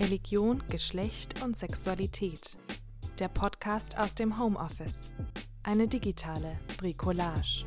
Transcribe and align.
Religion, 0.00 0.62
Geschlecht 0.70 1.42
und 1.42 1.56
Sexualität. 1.56 2.56
Der 3.18 3.26
Podcast 3.26 3.98
aus 3.98 4.14
dem 4.14 4.38
Homeoffice. 4.38 5.10
Eine 5.64 5.88
digitale 5.88 6.56
Bricolage. 6.76 7.64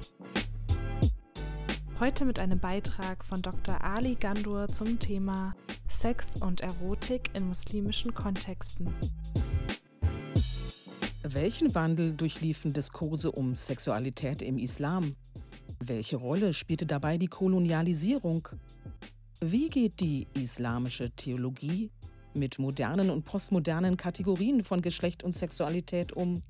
Heute 1.99 2.23
mit 2.23 2.39
einem 2.39 2.57
Beitrag 2.57 3.25
von 3.25 3.41
Dr. 3.41 3.83
Ali 3.83 4.15
Gandur 4.15 4.69
zum 4.69 4.97
Thema 4.97 5.53
Sex 5.89 6.37
und 6.37 6.61
Erotik 6.61 7.31
in 7.33 7.49
muslimischen 7.49 8.13
Kontexten. 8.13 8.93
Welchen 11.23 11.75
Wandel 11.75 12.13
durchliefen 12.13 12.71
Diskurse 12.71 13.29
um 13.29 13.55
Sexualität 13.55 14.41
im 14.41 14.57
Islam? 14.57 15.17
Welche 15.79 16.15
Rolle 16.15 16.53
spielte 16.53 16.85
dabei 16.85 17.17
die 17.17 17.27
Kolonialisierung? 17.27 18.47
Wie 19.41 19.67
geht 19.67 19.99
die 19.99 20.27
islamische 20.33 21.11
Theologie 21.11 21.91
mit 22.33 22.59
modernen 22.59 23.09
und 23.09 23.23
postmodernen 23.23 23.97
Kategorien 23.97 24.63
von 24.63 24.81
Geschlecht 24.81 25.23
und 25.23 25.33
Sexualität 25.33 26.13
um? 26.13 26.41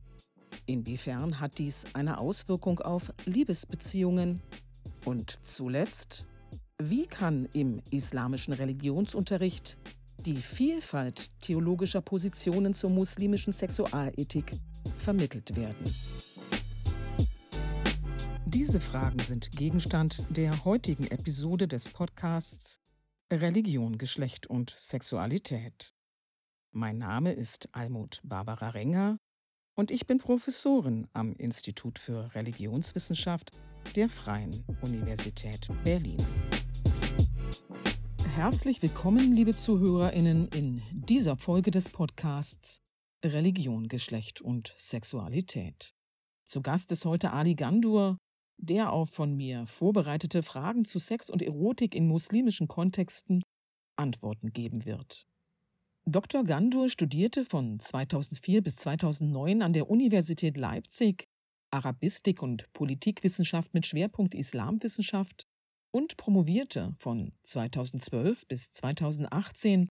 Inwiefern 0.66 1.40
hat 1.40 1.58
dies 1.58 1.86
eine 1.94 2.20
Auswirkung 2.20 2.80
auf 2.80 3.14
Liebesbeziehungen? 3.26 4.42
Und 5.06 5.40
zuletzt, 5.42 6.28
wie 6.82 7.06
kann 7.08 7.48
im 7.54 7.82
islamischen 7.90 8.54
Religionsunterricht 8.54 9.78
die 10.26 10.38
Vielfalt 10.38 11.30
theologischer 11.42 12.02
Positionen 12.02 12.74
zur 12.74 12.90
muslimischen 12.90 13.54
Sexualethik 13.54 14.52
vermittelt 14.98 15.56
werden? 15.56 15.86
Diese 18.46 18.82
Fragen 18.82 19.20
sind 19.20 19.52
Gegenstand 19.52 20.26
der 20.30 20.66
heutigen 20.66 21.08
Episode 21.08 21.68
des 21.70 21.88
Podcasts 21.88 22.81
Religion, 23.32 23.98
Geschlecht 23.98 24.48
und 24.48 24.72
Sexualität. 24.72 25.94
Mein 26.74 26.98
Name 26.98 27.32
ist 27.32 27.70
Almut 27.72 28.20
Barbara 28.26 28.72
Renger 28.72 29.18
und 29.74 29.90
ich 29.90 30.06
bin 30.06 30.18
Professorin 30.18 31.08
am 31.14 31.34
Institut 31.38 31.98
für 31.98 32.36
Religionswissenschaft 32.36 33.52
der 33.96 34.10
Freien 34.10 34.66
Universität 34.82 35.70
Berlin. 35.86 36.18
Herzlich 38.36 38.82
willkommen, 38.82 39.34
liebe 39.34 39.56
Zuhörerinnen, 39.56 40.50
in 40.50 40.82
dieser 40.92 41.38
Folge 41.38 41.72
des 41.72 41.88
Podcasts 41.88 42.82
Religion, 43.24 43.88
Geschlecht 43.88 44.42
und 44.42 44.74
Sexualität. 44.76 45.94
Zu 46.44 46.62
Gast 46.62 46.92
ist 46.92 47.06
heute 47.06 47.32
Ali 47.32 47.56
Gandur, 47.56 48.18
der 48.62 48.94
auf 48.94 49.10
von 49.10 49.36
mir 49.36 49.66
vorbereitete 49.68 50.44
Fragen 50.44 50.86
zu 50.86 51.00
Sex 51.00 51.30
und 51.30 51.42
Erotik 51.42 51.96
in 51.96 52.08
muslimischen 52.08 52.68
Kontexten 52.68 53.44
Antworten 53.96 54.54
geben 54.54 54.86
wird. 54.86 55.26
Dr. 56.06 56.44
Gandur 56.44 56.90
studierte 56.90 57.46
von 57.46 57.80
2004 57.80 58.64
bis 58.64 58.76
2009 58.78 59.62
an 59.62 59.74
der 59.74 59.90
Universität 59.90 60.58
Leipzig 60.58 61.26
Arabistik 61.72 62.42
und 62.42 62.72
Politikwissenschaft 62.74 63.74
mit 63.74 63.86
Schwerpunkt 63.86 64.36
Islamwissenschaft 64.36 65.46
und 65.92 66.18
promovierte 66.18 66.96
von 66.98 67.34
2012 67.44 68.48
bis 68.48 68.70
2018 68.70 69.88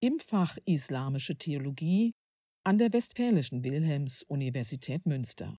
im 0.00 0.18
Fach 0.18 0.58
Islamische 0.66 1.36
Theologie 1.36 2.12
an 2.64 2.78
der 2.78 2.92
Westfälischen 2.92 3.64
Wilhelms-Universität 3.64 5.06
Münster. 5.06 5.56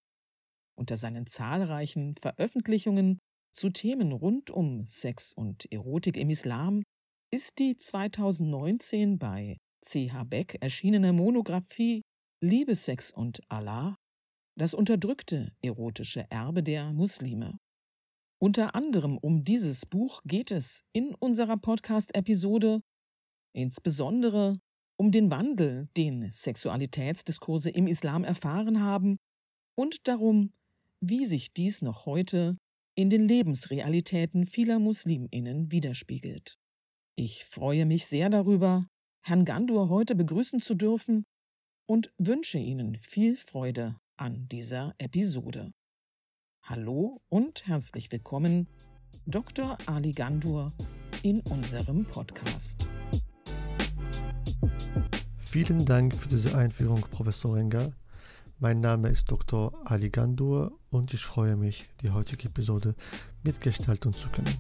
Unter 0.78 0.98
seinen 0.98 1.28
zahlreichen 1.28 2.16
Veröffentlichungen 2.22 3.20
zu 3.54 3.70
Themen 3.70 4.12
rund 4.12 4.52
um 4.52 4.86
Sex 4.86 5.34
und 5.34 5.72
Erotik 5.72 6.18
im 6.18 6.30
Islam 6.30 6.84
ist 7.31 7.59
die 7.59 7.78
2019 7.78 9.18
bei 9.18 9.58
C.H. 9.81 10.24
Beck 10.25 10.58
erschienene 10.62 11.13
Monographie 11.13 12.02
Liebe, 12.41 12.75
Sex 12.75 13.12
und 13.12 13.40
Allah 13.50 13.96
das 14.58 14.74
unterdrückte 14.74 15.52
erotische 15.62 16.25
Erbe 16.30 16.63
der 16.63 16.94
Muslime. 16.94 17.59
Unter 18.42 18.75
anderem 18.75 19.18
um 19.18 19.44
dieses 19.44 19.86
Buch 19.86 20.22
geht 20.25 20.52
es 20.52 20.84
in 20.94 21.13
unserer 21.16 21.57
Podcast-Episode, 21.57 22.81
insbesondere 23.53 24.59
um 24.97 25.12
den 25.12 25.30
Wandel, 25.30 25.90
den 25.97 26.31
Sexualitätsdiskurse 26.31 27.69
im 27.69 27.88
Islam 27.88 28.24
erfahren 28.24 28.81
haben 28.81 29.18
und 29.78 30.07
darum, 30.07 30.53
wie 31.10 31.26
sich 31.26 31.54
dies 31.54 31.82
noch 31.82 32.06
heute 32.06 32.58
in 32.96 33.10
den 33.10 33.28
Lebensrealitäten 33.28 34.46
vieler 34.48 34.80
Musliminnen 34.80 35.72
widerspiegelt. 35.72 36.58
Ich 37.16 37.46
freue 37.46 37.86
mich 37.86 38.08
sehr 38.08 38.30
darüber, 38.30 38.88
Herrn 39.24 39.46
Gandur 39.46 39.90
heute 39.90 40.16
begrüßen 40.16 40.62
zu 40.62 40.74
dürfen 40.74 41.24
und 41.88 42.12
wünsche 42.18 42.58
Ihnen 42.58 42.98
viel 42.98 43.36
Freude 43.36 43.98
an 44.18 44.48
dieser 44.48 44.96
Episode. 44.98 45.72
Hallo 46.64 47.22
und 47.30 47.68
herzlich 47.68 48.12
willkommen, 48.12 48.68
Dr. 49.28 49.78
Ali 49.86 50.12
Gandur, 50.12 50.74
in 51.22 51.42
unserem 51.52 52.06
Podcast. 52.06 52.88
Vielen 55.38 55.86
Dank 55.86 56.16
für 56.16 56.30
diese 56.30 56.58
Einführung, 56.58 57.02
Professor 57.02 57.56
Renger. 57.56 57.94
Mein 58.58 58.80
Name 58.80 59.10
ist 59.10 59.30
Dr. 59.30 59.74
Ali 59.84 60.10
Gandur 60.10 60.80
und 60.90 61.14
ich 61.14 61.26
freue 61.26 61.58
mich, 61.58 61.84
die 62.02 62.12
heutige 62.12 62.48
Episode 62.48 62.96
mitgestalten 63.44 64.14
zu 64.14 64.30
können. 64.30 64.58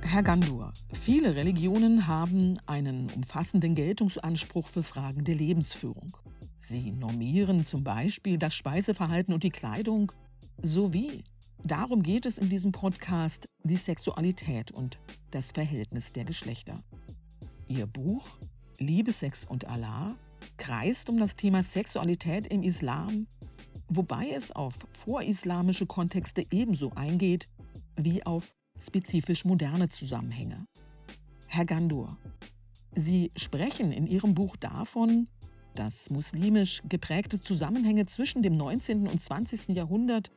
Herr 0.00 0.22
Gandur, 0.22 0.72
viele 0.94 1.36
Religionen 1.36 2.06
haben 2.06 2.58
einen 2.64 3.10
umfassenden 3.10 3.74
Geltungsanspruch 3.74 4.66
für 4.66 4.82
Fragen 4.82 5.24
der 5.24 5.34
Lebensführung. 5.34 6.16
Sie 6.60 6.90
normieren 6.90 7.64
zum 7.64 7.84
Beispiel 7.84 8.38
das 8.38 8.54
Speiseverhalten 8.54 9.34
und 9.34 9.42
die 9.42 9.50
Kleidung 9.50 10.10
sowie, 10.62 11.22
darum 11.62 12.02
geht 12.02 12.24
es 12.24 12.38
in 12.38 12.48
diesem 12.48 12.72
Podcast, 12.72 13.46
die 13.62 13.76
Sexualität 13.76 14.70
und 14.70 14.98
das 15.32 15.52
Verhältnis 15.52 16.14
der 16.14 16.24
Geschlechter. 16.24 16.82
Ihr 17.68 17.86
Buch 17.86 18.38
Liebe, 18.78 19.12
Sex 19.12 19.44
und 19.44 19.66
Allah 19.66 20.16
kreist 20.56 21.08
um 21.08 21.16
das 21.18 21.36
Thema 21.36 21.62
Sexualität 21.62 22.46
im 22.48 22.62
Islam, 22.62 23.26
wobei 23.88 24.30
es 24.30 24.52
auf 24.52 24.74
vorislamische 24.92 25.86
Kontexte 25.86 26.44
ebenso 26.50 26.90
eingeht 26.90 27.48
wie 27.96 28.24
auf 28.26 28.54
spezifisch 28.78 29.44
moderne 29.44 29.88
Zusammenhänge. 29.88 30.66
Herr 31.46 31.64
Gandur, 31.64 32.18
Sie 32.94 33.32
sprechen 33.36 33.92
in 33.92 34.06
Ihrem 34.06 34.34
Buch 34.34 34.56
davon, 34.56 35.28
dass 35.74 36.10
muslimisch 36.10 36.82
geprägte 36.88 37.40
Zusammenhänge 37.40 38.06
zwischen 38.06 38.42
dem 38.42 38.56
19. 38.56 39.08
und 39.08 39.20
20. 39.20 39.76
Jahrhundert 39.76 40.30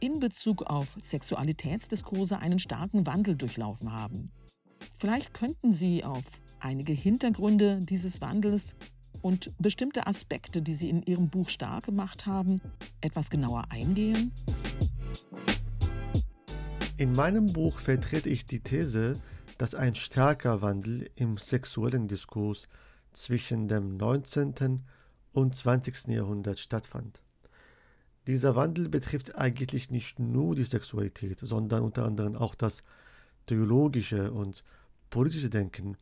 in 0.00 0.18
Bezug 0.18 0.62
auf 0.62 0.96
Sexualitätsdiskurse 0.98 2.38
einen 2.38 2.58
starken 2.58 3.06
Wandel 3.06 3.36
durchlaufen 3.36 3.92
haben. 3.92 4.30
Vielleicht 4.96 5.34
könnten 5.34 5.72
Sie 5.72 6.04
auf 6.04 6.24
einige 6.60 6.92
Hintergründe 6.92 7.80
dieses 7.82 8.20
Wandels 8.20 8.76
und 9.22 9.52
bestimmte 9.58 10.06
Aspekte, 10.06 10.62
die 10.62 10.74
Sie 10.74 10.88
in 10.88 11.02
Ihrem 11.02 11.28
Buch 11.28 11.48
stark 11.48 11.86
gemacht 11.86 12.26
haben, 12.26 12.60
etwas 13.00 13.30
genauer 13.30 13.64
eingehen? 13.70 14.32
In 16.96 17.12
meinem 17.12 17.46
Buch 17.46 17.78
vertrete 17.78 18.28
ich 18.28 18.44
die 18.44 18.60
These, 18.60 19.14
dass 19.58 19.74
ein 19.74 19.94
starker 19.94 20.62
Wandel 20.62 21.10
im 21.16 21.36
sexuellen 21.36 22.08
Diskurs 22.08 22.68
zwischen 23.12 23.68
dem 23.68 23.96
19. 23.96 24.82
und 25.32 25.56
20. 25.56 26.08
Jahrhundert 26.08 26.58
stattfand. 26.58 27.20
Dieser 28.26 28.54
Wandel 28.54 28.88
betrifft 28.88 29.36
eigentlich 29.36 29.90
nicht 29.90 30.18
nur 30.18 30.54
die 30.54 30.64
Sexualität, 30.64 31.40
sondern 31.40 31.82
unter 31.82 32.04
anderem 32.04 32.36
auch 32.36 32.54
das 32.54 32.82
theologische 33.46 34.30
und 34.30 34.62
politische 35.08 35.50
Denken 35.50 35.96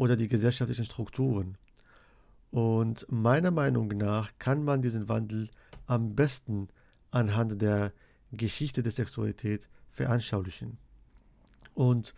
oder 0.00 0.16
die 0.16 0.28
gesellschaftlichen 0.28 0.86
Strukturen. 0.86 1.58
Und 2.50 3.04
meiner 3.10 3.50
Meinung 3.50 3.88
nach 3.88 4.32
kann 4.38 4.64
man 4.64 4.80
diesen 4.80 5.10
Wandel 5.10 5.50
am 5.86 6.14
besten 6.14 6.68
anhand 7.10 7.60
der 7.60 7.92
Geschichte 8.32 8.82
der 8.82 8.92
Sexualität 8.92 9.68
veranschaulichen. 9.90 10.78
Und 11.74 12.14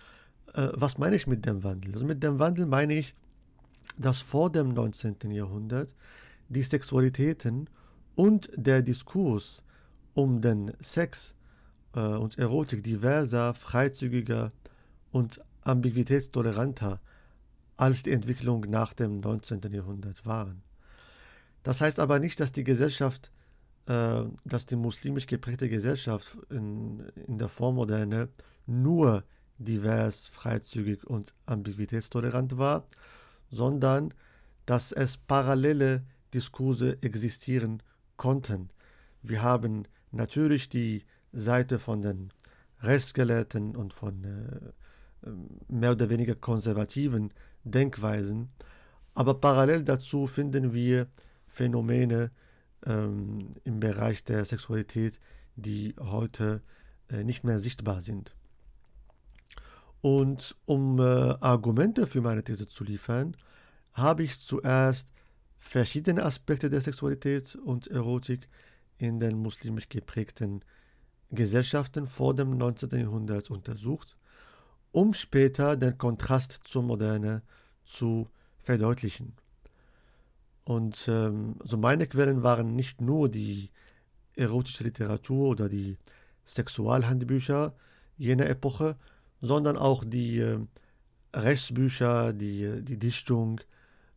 äh, 0.55 0.69
was 0.75 0.97
meine 0.99 1.17
ich 1.17 1.27
mit 1.27 1.45
dem 1.45 1.65
Wandel? 1.65 1.95
Also 1.95 2.07
mit 2.07 2.23
dem 2.23 2.39
Wandel 2.39 2.67
meine 2.67 2.95
ich, 2.95 3.17
dass 3.99 4.21
vor 4.21 4.53
dem 4.53 4.69
19. 4.69 5.17
Jahrhundert 5.33 5.97
die 6.49 6.63
Sexualitäten 6.63 7.69
und 8.15 8.49
der 8.55 8.83
Diskurs 8.83 9.65
um 10.15 10.41
den 10.41 10.73
Sex 10.79 11.35
äh, 11.97 11.99
und 11.99 12.39
Erotik 12.39 12.85
diverser, 12.85 13.55
freizügiger 13.55 14.53
und 15.11 15.41
ambiguitätstoleranter 15.63 17.01
als 17.77 18.03
die 18.03 18.13
Entwicklung 18.13 18.61
nach 18.69 18.93
dem 18.93 19.21
19. 19.21 19.61
Jahrhundert 19.71 20.25
waren. 20.27 20.63
Das 21.63 21.81
heißt 21.81 22.01
aber 22.01 22.19
nicht, 22.19 22.41
dass 22.41 22.53
die 22.53 22.65
Gesellschaft 22.65 23.33
äh, 23.87 24.23
dass 24.45 24.67
die 24.67 24.77
muslimisch 24.77 25.27
geprägte 25.27 25.69
Gesellschaft 25.69 26.39
in, 26.51 27.01
in 27.27 27.39
der 27.39 27.49
Vormoderne 27.49 28.29
nur 28.65 29.25
divers, 29.59 30.29
freizügig 30.29 31.05
und 31.05 31.35
ambiguitätstolerant 31.47 32.59
war, 32.59 32.87
sondern 33.51 34.15
dass 34.67 34.93
es 34.93 35.17
parallele 35.17 36.05
Diskurse 36.33 37.03
existieren 37.03 37.83
konnten. 38.17 38.71
Wir 39.23 39.43
haben 39.43 39.89
natürlich 40.13 40.69
die 40.69 41.05
Seite 41.33 41.81
von 41.81 42.03
den 42.03 42.33
Rechtsgelehrten 42.83 43.75
und 43.75 43.93
von 43.93 44.25
äh, 44.25 44.73
mehr 45.69 45.93
oder 45.93 46.09
weniger 46.09 46.35
konservativen 46.35 47.33
Denkweisen, 47.65 48.51
aber 49.15 49.35
parallel 49.35 49.85
dazu 49.85 50.27
finden 50.27 50.73
wir 50.73 51.07
Phänomene 51.47 52.31
ähm, 52.87 53.55
im 53.65 53.81
Bereich 53.81 54.25
der 54.25 54.45
Sexualität, 54.45 55.21
die 55.57 55.95
heute 56.01 56.63
äh, 57.11 57.25
nicht 57.25 57.45
mehr 57.45 57.59
sichtbar 57.61 58.01
sind. 58.01 58.35
Und 60.01 60.57
um 60.65 60.99
äh, 60.99 61.03
Argumente 61.03 62.07
für 62.07 62.23
meine 62.23 62.43
These 62.43 62.67
zu 62.67 62.85
liefern, 62.85 63.37
habe 63.93 64.25
ich 64.25 64.41
zuerst 64.41 65.09
verschiedene 65.59 66.25
Aspekte 66.25 66.71
der 66.71 66.81
Sexualität 66.81 67.55
und 67.55 67.87
Erotik 67.87 68.49
in 68.99 69.21
den 69.21 69.39
muslimisch 69.39 69.89
geprägten 69.89 70.65
Gesellschaften 71.31 72.09
vor 72.09 72.35
dem 72.35 72.57
19. 72.57 72.91
Jahrhundert 72.99 73.51
untersucht, 73.51 74.17
um 74.93 75.15
später 75.15 75.77
den 75.77 75.99
Kontrast 75.99 76.61
zur 76.65 76.83
Moderne 76.83 77.43
zu 77.85 78.29
verdeutlichen. 78.63 79.35
Und 80.65 81.09
ähm, 81.09 81.57
also 81.61 81.77
meine 81.77 82.07
Quellen 82.07 82.43
waren 82.43 82.77
nicht 82.77 83.01
nur 83.01 83.29
die 83.29 83.71
erotische 84.37 84.85
Literatur 84.85 85.49
oder 85.49 85.69
die 85.69 85.99
Sexualhandbücher 86.47 87.75
jener 88.17 88.47
Epoche, 88.47 88.97
sondern 89.41 89.77
auch 89.77 90.05
die 90.05 90.39
äh, 90.39 90.59
Rechtsbücher, 91.35 92.33
die, 92.33 92.83
die 92.83 92.99
Dichtung 92.99 93.61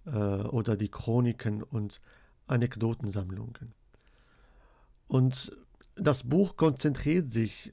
äh, 0.05 0.09
oder 0.09 0.77
die 0.77 0.89
Chroniken 0.89 1.63
und 1.63 2.01
Anekdotensammlungen. 2.47 3.73
Und 5.07 5.55
das 5.95 6.23
Buch 6.23 6.57
konzentriert 6.57 7.31
sich 7.31 7.71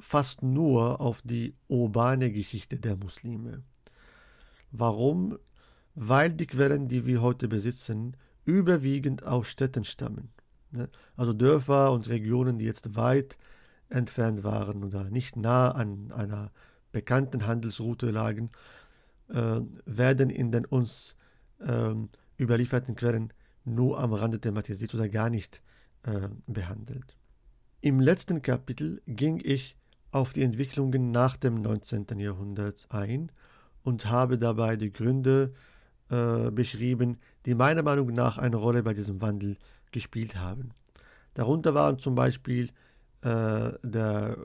fast 0.00 0.42
nur 0.42 1.00
auf 1.00 1.22
die 1.22 1.54
urbane 1.68 2.32
Geschichte 2.32 2.78
der 2.78 2.96
Muslime. 2.96 3.62
Warum? 4.72 5.38
Weil 5.94 6.32
die 6.32 6.46
Quellen, 6.46 6.88
die 6.88 7.06
wir 7.06 7.22
heute 7.22 7.48
besitzen, 7.48 8.16
überwiegend 8.44 9.24
aus 9.24 9.48
Städten 9.48 9.84
stammen. 9.84 10.30
Ne? 10.70 10.88
Also 11.16 11.32
Dörfer 11.32 11.92
und 11.92 12.08
Regionen, 12.08 12.58
die 12.58 12.64
jetzt 12.64 12.96
weit 12.96 13.38
entfernt 13.88 14.44
waren 14.44 14.84
oder 14.84 15.10
nicht 15.10 15.36
nah 15.36 15.72
an 15.72 16.12
einer 16.12 16.52
bekannten 16.92 17.46
Handelsroute 17.46 18.10
lagen, 18.10 18.50
äh, 19.28 19.60
werden 19.84 20.30
in 20.30 20.52
den 20.52 20.64
uns 20.64 21.16
äh, 21.58 21.94
überlieferten 22.38 22.94
Quellen 22.94 23.32
nur 23.64 23.98
am 23.98 24.12
Rande 24.12 24.40
thematisiert 24.40 24.94
oder 24.94 25.08
gar 25.08 25.30
nicht 25.30 25.62
äh, 26.04 26.28
behandelt. 26.46 27.19
Im 27.82 27.98
letzten 27.98 28.42
Kapitel 28.42 29.00
ging 29.06 29.40
ich 29.42 29.74
auf 30.12 30.34
die 30.34 30.42
Entwicklungen 30.42 31.12
nach 31.12 31.38
dem 31.38 31.62
19. 31.62 32.18
Jahrhundert 32.18 32.86
ein 32.90 33.32
und 33.82 34.04
habe 34.10 34.36
dabei 34.36 34.76
die 34.76 34.92
Gründe 34.92 35.54
äh, 36.10 36.50
beschrieben, 36.50 37.16
die 37.46 37.54
meiner 37.54 37.82
Meinung 37.82 38.08
nach 38.08 38.36
eine 38.36 38.56
Rolle 38.56 38.82
bei 38.82 38.92
diesem 38.92 39.22
Wandel 39.22 39.56
gespielt 39.92 40.36
haben. 40.36 40.72
Darunter 41.32 41.72
waren 41.72 41.98
zum 41.98 42.14
Beispiel 42.14 42.68
äh, 43.22 43.70
der 43.82 44.36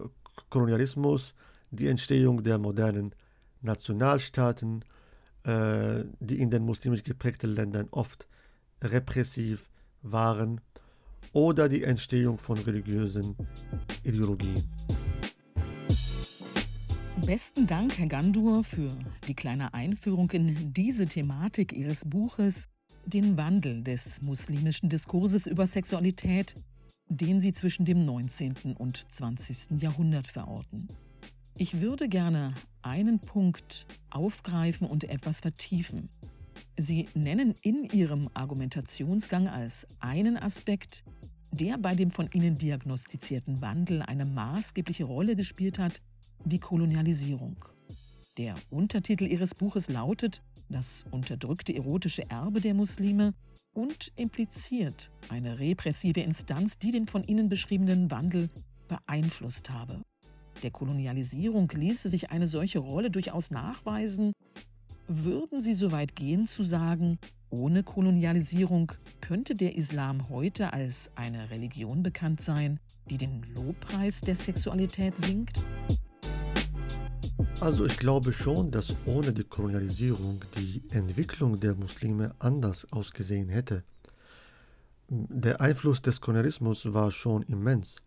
Kolonialismus, 0.50 1.34
die 1.72 1.90
Entstehung 1.90 2.42
der 2.42 2.58
modernen 2.58 3.14
Nationalstaaten, 3.60 4.86
äh, 5.44 6.06
die 6.22 6.40
in 6.40 6.52
den 6.52 6.64
muslimisch 6.64 7.04
geprägten 7.04 7.50
Ländern 7.50 7.90
oft 7.92 8.30
repressiv 8.82 9.70
waren, 10.04 10.62
oder 11.36 11.68
die 11.68 11.84
Entstehung 11.84 12.40
von 12.40 12.58
religiösen 12.58 13.36
Ideologien. 14.04 14.64
Besten 17.26 17.68
Dank, 17.68 17.98
Herr 17.98 18.08
Gandur, 18.08 18.64
für 18.64 18.90
die 19.28 19.34
kleine 19.34 19.74
Einführung 19.74 20.32
in 20.32 20.74
diese 20.74 21.08
Thematik 21.08 21.74
Ihres 21.74 22.06
Buches, 22.06 22.70
den 23.06 23.36
Wandel 23.36 23.84
des 23.84 24.22
muslimischen 24.22 24.88
Diskurses 24.88 25.46
über 25.46 25.68
Sexualität, 25.68 26.56
den 27.10 27.42
Sie 27.42 27.52
zwischen 27.52 27.84
dem 27.84 28.06
19. 28.06 28.76
und 28.78 29.12
20. 29.12 29.82
Jahrhundert 29.82 30.28
verorten. 30.28 30.88
Ich 31.58 31.82
würde 31.82 32.08
gerne 32.08 32.54
einen 32.82 33.20
Punkt 33.20 33.88
aufgreifen 34.10 34.88
und 34.88 35.04
etwas 35.04 35.42
vertiefen. 35.42 36.10
Sie 36.78 37.08
nennen 37.14 37.56
in 37.62 37.86
Ihrem 37.86 38.30
Argumentationsgang 38.34 39.48
als 39.48 39.88
einen 40.00 40.38
Aspekt, 40.38 41.04
der 41.52 41.78
bei 41.78 41.96
dem 41.96 42.12
von 42.12 42.30
Ihnen 42.34 42.58
diagnostizierten 42.58 43.62
Wandel 43.62 44.02
eine 44.02 44.26
maßgebliche 44.26 45.06
Rolle 45.06 45.36
gespielt 45.36 45.80
hat, 45.80 46.02
die 46.44 46.60
Kolonialisierung. 46.60 47.56
Der 48.38 48.56
Untertitel 48.70 49.26
ihres 49.26 49.56
Buches 49.56 49.90
lautet 49.90 50.44
Das 50.68 51.06
unterdrückte 51.12 51.74
erotische 51.74 52.30
Erbe 52.30 52.60
der 52.60 52.74
Muslime 52.74 53.34
und 53.74 54.12
impliziert 54.18 55.12
eine 55.30 55.60
repressive 55.60 56.20
Instanz, 56.20 56.78
die 56.78 56.92
den 56.92 57.08
von 57.08 57.24
Ihnen 57.24 57.48
beschriebenen 57.48 58.12
Wandel 58.12 58.50
beeinflusst 58.88 59.70
habe. 59.70 60.02
Der 60.64 60.72
Kolonialisierung 60.72 61.70
ließe 61.70 62.10
sich 62.10 62.32
eine 62.32 62.48
solche 62.48 62.80
Rolle 62.80 63.12
durchaus 63.12 63.52
nachweisen. 63.52 64.34
Würden 65.08 65.62
Sie 65.62 65.76
so 65.76 65.92
weit 65.92 66.16
gehen 66.16 66.48
zu 66.48 66.64
sagen, 66.64 67.20
ohne 67.52 67.84
Kolonialisierung 67.84 68.92
könnte 69.22 69.54
der 69.54 69.76
Islam 69.76 70.30
heute 70.30 70.74
als 70.74 71.12
eine 71.16 71.52
Religion 71.52 72.02
bekannt 72.02 72.42
sein, 72.42 72.80
die 73.10 73.20
den 73.20 73.44
Lobpreis 73.54 74.22
der 74.22 74.36
Sexualität 74.36 75.16
singt? 75.18 75.64
Also 77.62 77.86
ich 77.86 77.98
glaube 77.98 78.34
schon, 78.34 78.72
dass 78.72 78.96
ohne 79.06 79.32
die 79.32 79.44
Kolonialisierung 79.44 80.44
die 80.58 80.82
Entwicklung 80.90 81.60
der 81.60 81.76
Muslime 81.76 82.34
anders 82.40 82.92
ausgesehen 82.92 83.50
hätte. 83.50 83.84
Der 85.10 85.62
Einfluss 85.62 86.02
des 86.02 86.20
Kolonialismus 86.20 86.92
war 86.94 87.12
schon 87.12 87.44
immens. 87.44 88.02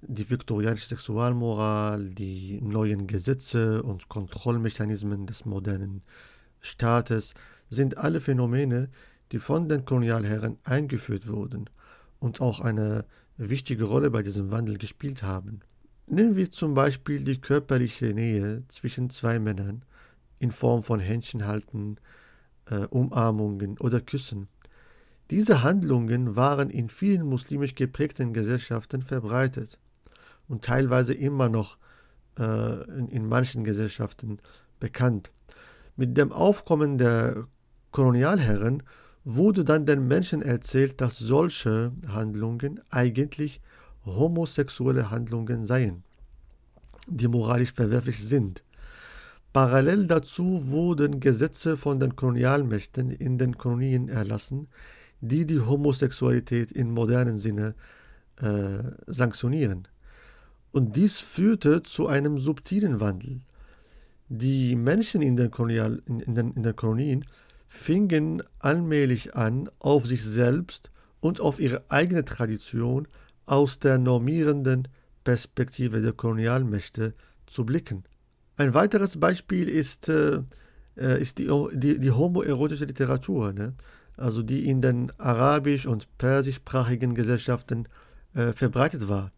Die 0.00 0.30
viktorianische 0.30 0.88
Sexualmoral, 0.88 2.10
die 2.10 2.60
neuen 2.60 3.06
Gesetze 3.06 3.82
und 3.82 4.08
Kontrollmechanismen 4.08 5.26
des 5.26 5.44
modernen 5.44 6.02
Staates 6.60 7.34
sind 7.68 7.98
alle 7.98 8.20
Phänomene, 8.20 8.88
die 9.32 9.38
von 9.38 9.68
den 9.68 9.84
Kolonialherren 9.84 10.58
eingeführt 10.64 11.28
wurden 11.28 11.68
und 12.18 12.40
auch 12.40 12.60
eine 12.60 13.04
wichtige 13.36 13.84
Rolle 13.84 14.10
bei 14.10 14.22
diesem 14.22 14.50
Wandel 14.50 14.78
gespielt 14.78 15.22
haben. 15.22 15.60
Nehmen 16.06 16.36
wir 16.36 16.50
zum 16.50 16.74
Beispiel 16.74 17.22
die 17.22 17.40
körperliche 17.40 18.14
Nähe 18.14 18.64
zwischen 18.68 19.10
zwei 19.10 19.38
Männern 19.38 19.84
in 20.38 20.50
Form 20.50 20.82
von 20.82 21.00
Händchenhalten, 21.00 21.98
äh, 22.70 22.86
Umarmungen 22.86 23.78
oder 23.78 24.00
Küssen. 24.00 24.48
Diese 25.30 25.62
Handlungen 25.62 26.36
waren 26.36 26.70
in 26.70 26.88
vielen 26.88 27.26
muslimisch 27.26 27.74
geprägten 27.74 28.32
Gesellschaften 28.32 29.02
verbreitet 29.02 29.78
und 30.48 30.64
teilweise 30.64 31.12
immer 31.12 31.48
noch 31.50 31.76
äh, 32.38 32.82
in, 32.98 33.08
in 33.08 33.28
manchen 33.28 33.62
Gesellschaften 33.62 34.38
bekannt. 34.80 35.30
Mit 35.96 36.16
dem 36.16 36.32
Aufkommen 36.32 36.96
der 36.96 37.46
Kolonialherren 37.90 38.82
wurde 39.24 39.64
dann 39.64 39.84
den 39.84 40.06
Menschen 40.06 40.40
erzählt, 40.40 41.00
dass 41.00 41.18
solche 41.18 41.92
Handlungen 42.06 42.80
eigentlich 42.88 43.60
homosexuelle 44.06 45.10
Handlungen 45.10 45.64
seien, 45.64 46.04
die 47.06 47.28
moralisch 47.28 47.72
verwerflich 47.72 48.24
sind. 48.24 48.64
Parallel 49.52 50.06
dazu 50.06 50.68
wurden 50.68 51.20
Gesetze 51.20 51.76
von 51.76 52.00
den 52.00 52.16
Kolonialmächten 52.16 53.10
in 53.10 53.36
den 53.36 53.58
Kolonien 53.58 54.08
erlassen, 54.08 54.68
die 55.20 55.46
die 55.46 55.60
Homosexualität 55.60 56.72
im 56.72 56.92
modernen 56.92 57.38
Sinne 57.38 57.74
äh, 58.40 58.82
sanktionieren. 59.06 59.88
Und 60.70 60.96
dies 60.96 61.18
führte 61.18 61.82
zu 61.82 62.06
einem 62.06 62.38
subtilen 62.38 63.00
Wandel. 63.00 63.40
Die 64.28 64.76
Menschen 64.76 65.22
in 65.22 65.36
den, 65.36 65.50
Kolonial, 65.50 66.02
in, 66.06 66.20
in, 66.20 66.34
den, 66.34 66.52
in 66.52 66.62
den 66.62 66.76
Kolonien 66.76 67.24
fingen 67.68 68.42
allmählich 68.58 69.34
an, 69.34 69.70
auf 69.78 70.06
sich 70.06 70.22
selbst 70.22 70.90
und 71.20 71.40
auf 71.40 71.58
ihre 71.58 71.82
eigene 71.90 72.24
Tradition 72.24 73.08
aus 73.46 73.78
der 73.78 73.98
normierenden 73.98 74.88
Perspektive 75.24 76.00
der 76.00 76.12
Kolonialmächte 76.12 77.14
zu 77.46 77.64
blicken. 77.64 78.04
Ein 78.56 78.74
weiteres 78.74 79.18
Beispiel 79.18 79.68
ist, 79.68 80.08
äh, 80.08 80.42
äh 80.96 81.20
ist 81.20 81.38
die, 81.38 81.50
die, 81.72 81.98
die 81.98 82.10
homoerotische 82.10 82.84
Literatur. 82.84 83.52
Ne? 83.52 83.74
Also 84.18 84.42
die 84.42 84.68
in 84.68 84.80
den 84.80 85.12
arabisch- 85.18 85.86
und 85.86 86.06
persischsprachigen 86.18 87.14
Gesellschaften 87.14 87.86
äh, 88.34 88.52
verbreitet 88.52 89.08
war. 89.08 89.32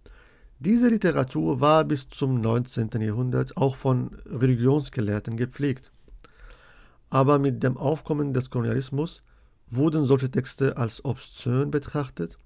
Diese 0.59 0.89
Literatur 0.89 1.61
war 1.61 1.85
bis 1.85 2.09
zum 2.09 2.41
19. 2.41 2.91
Jahrhundert 3.01 3.57
auch 3.57 3.77
von 3.77 4.11
Religionsgelehrten 4.27 5.37
gepflegt. 5.37 5.91
Aber 7.09 7.39
mit 7.39 7.63
dem 7.63 7.77
Aufkommen 7.77 8.35
des 8.35 8.51
Kolonialismus 8.51 9.23
wurden 9.71 10.05
solche 10.05 10.31
Texte 10.31 10.77
als 10.77 11.05
obszön 11.05 11.71
betrachtet 11.71 12.39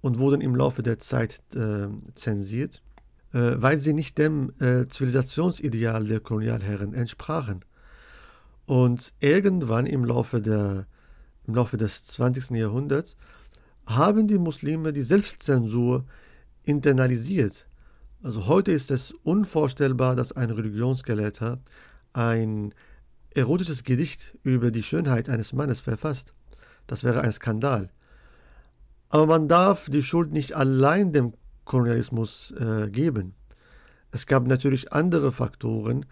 und 0.00 0.18
wurden 0.18 0.40
im 0.40 0.54
Laufe 0.54 0.82
der 0.82 0.98
Zeit 0.98 1.40
äh, 1.54 1.88
zensiert, 2.14 2.82
äh, 3.32 3.56
weil 3.56 3.78
sie 3.78 3.92
nicht 3.92 4.18
dem 4.18 4.52
äh, 4.60 4.86
Zivilisationsideal 4.86 6.04
der 6.04 6.20
Kolonialherren 6.20 6.94
entsprachen. 6.94 7.64
Und 8.66 9.12
irgendwann 9.18 9.86
im 9.86 10.04
Laufe, 10.04 10.40
der, 10.40 10.86
im 11.48 11.54
Laufe 11.54 11.78
des 11.78 12.04
20. 12.04 12.50
Jahrhunderts 12.50 13.16
haben 13.86 14.28
die 14.28 14.38
Muslime 14.38 14.92
die 14.92 15.02
Selbstzensur 15.02 16.04
internalisiert. 16.62 17.66
Also 18.22 18.46
heute 18.46 18.70
ist 18.70 18.90
es 18.90 19.12
unvorstellbar, 19.22 20.14
dass 20.14 20.32
ein 20.32 20.50
Religionsgelehrter 20.50 21.60
ein 22.12 22.74
erotisches 23.30 23.82
Gedicht 23.82 24.36
über 24.42 24.70
die 24.70 24.82
Schönheit 24.82 25.28
eines 25.30 25.54
Mannes 25.54 25.80
verfasst. 25.80 26.34
Das 26.86 27.02
wäre 27.02 27.22
ein 27.22 27.32
Skandal. 27.32 27.90
Aber 29.08 29.26
man 29.26 29.48
darf 29.48 29.88
die 29.88 30.02
Schuld 30.02 30.32
nicht 30.32 30.52
allein 30.52 31.12
dem 31.12 31.32
Kolonialismus 31.64 32.52
äh, 32.58 32.90
geben. 32.90 33.34
Es 34.10 34.26
gab 34.26 34.46
natürlich 34.46 34.92
andere 34.92 35.32
Faktoren, 35.32 36.04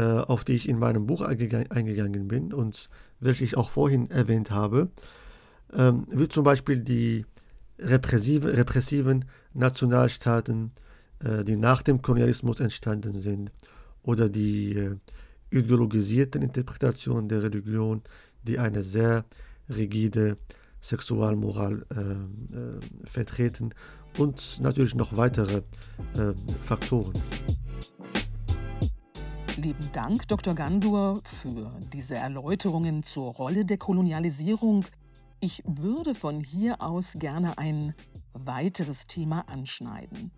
auf 0.00 0.44
die 0.44 0.54
ich 0.54 0.68
in 0.68 0.78
meinem 0.78 1.06
Buch 1.06 1.20
eingegangen 1.20 2.28
bin 2.28 2.52
und 2.52 2.88
welche 3.20 3.44
ich 3.44 3.56
auch 3.56 3.70
vorhin 3.70 4.10
erwähnt 4.10 4.50
habe, 4.50 4.90
ähm, 5.72 6.06
wie 6.10 6.28
zum 6.28 6.44
Beispiel 6.44 6.80
die 6.80 7.24
repressive, 7.78 8.56
repressiven 8.56 9.24
Nationalstaaten, 9.52 10.72
äh, 11.20 11.44
die 11.44 11.56
nach 11.56 11.82
dem 11.82 12.02
Kolonialismus 12.02 12.60
entstanden 12.60 13.14
sind, 13.14 13.50
oder 14.02 14.28
die 14.28 14.76
äh, 14.76 14.96
ideologisierten 15.50 16.42
Interpretationen 16.42 17.28
der 17.28 17.42
Religion, 17.42 18.02
die 18.42 18.58
eine 18.58 18.82
sehr 18.82 19.24
rigide 19.68 20.36
Sexualmoral 20.80 21.86
äh, 21.90 22.00
äh, 22.00 22.80
vertreten 23.04 23.70
und 24.18 24.60
natürlich 24.60 24.94
noch 24.94 25.16
weitere 25.16 25.62
äh, 26.14 26.34
Faktoren. 26.62 27.14
Lieben 29.56 29.90
Dank, 29.92 30.26
Dr. 30.28 30.54
Gandur, 30.54 31.20
für 31.40 31.72
diese 31.92 32.16
Erläuterungen 32.16 33.02
zur 33.02 33.32
Rolle 33.32 33.64
der 33.64 33.78
Kolonialisierung. 33.78 34.84
Ich 35.40 35.62
würde 35.64 36.14
von 36.14 36.42
hier 36.42 36.82
aus 36.82 37.12
gerne 37.14 37.56
ein 37.58 37.94
weiteres 38.32 39.06
Thema 39.06 39.48
anschneiden. 39.48 40.32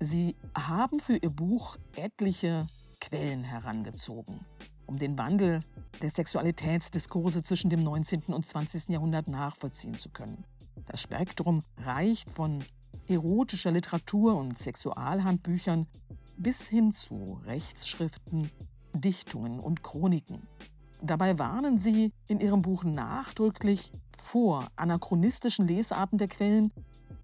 Sie 0.00 0.36
haben 0.56 1.00
für 1.00 1.16
Ihr 1.16 1.30
Buch 1.30 1.76
etliche 1.94 2.66
Quellen 3.00 3.44
herangezogen 3.44 4.44
um 4.86 4.98
den 4.98 5.18
Wandel 5.18 5.60
der 6.00 6.10
Sexualitätsdiskurse 6.10 7.42
zwischen 7.42 7.70
dem 7.70 7.82
19. 7.82 8.24
und 8.26 8.46
20. 8.46 8.88
Jahrhundert 8.88 9.28
nachvollziehen 9.28 9.94
zu 9.94 10.10
können. 10.10 10.44
Das 10.86 11.00
Spektrum 11.00 11.62
reicht 11.78 12.30
von 12.30 12.62
erotischer 13.08 13.72
Literatur 13.72 14.36
und 14.36 14.58
Sexualhandbüchern 14.58 15.86
bis 16.36 16.68
hin 16.68 16.92
zu 16.92 17.40
Rechtsschriften, 17.46 18.50
Dichtungen 18.92 19.60
und 19.60 19.82
Chroniken. 19.82 20.42
Dabei 21.02 21.38
warnen 21.38 21.78
sie 21.78 22.12
in 22.28 22.40
ihrem 22.40 22.62
Buch 22.62 22.84
nachdrücklich 22.84 23.92
vor 24.18 24.66
anachronistischen 24.76 25.68
Lesarten 25.68 26.18
der 26.18 26.28
Quellen. 26.28 26.72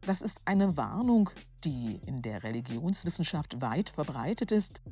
Das 0.02 0.20
ist 0.20 0.42
eine 0.44 0.76
Warnung, 0.76 1.30
die 1.64 2.00
in 2.06 2.22
der 2.22 2.42
Religionswissenschaft 2.42 3.60
weit 3.60 3.90
verbreitet 3.90 4.52
ist 4.52 4.82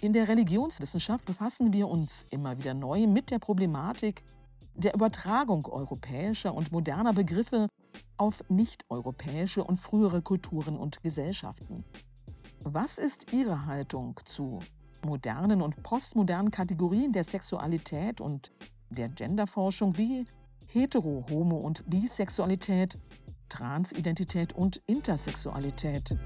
in 0.00 0.14
der 0.14 0.28
Religionswissenschaft 0.28 1.26
befassen 1.26 1.74
wir 1.74 1.86
uns 1.86 2.26
immer 2.30 2.56
wieder 2.56 2.72
neu 2.72 3.06
mit 3.06 3.30
der 3.30 3.38
Problematik 3.38 4.22
der 4.74 4.94
Übertragung 4.94 5.66
europäischer 5.66 6.54
und 6.54 6.72
moderner 6.72 7.12
Begriffe 7.12 7.68
auf 8.16 8.42
nicht-europäische 8.48 9.62
und 9.62 9.76
frühere 9.76 10.22
Kulturen 10.22 10.78
und 10.78 11.02
Gesellschaften. 11.02 11.84
Was 12.64 12.98
ist 12.98 13.32
Ihre 13.32 13.64
Haltung 13.64 14.20
zu 14.26 14.58
modernen 15.04 15.62
und 15.62 15.82
postmodernen 15.82 16.50
Kategorien 16.50 17.10
der 17.10 17.24
Sexualität 17.24 18.20
und 18.20 18.52
der 18.90 19.08
Genderforschung 19.08 19.96
wie 19.96 20.26
Hetero-, 20.66 21.24
Homo- 21.30 21.56
und 21.56 21.88
Bisexualität, 21.88 22.98
Transidentität 23.48 24.52
und 24.52 24.82
Intersexualität? 24.86 26.16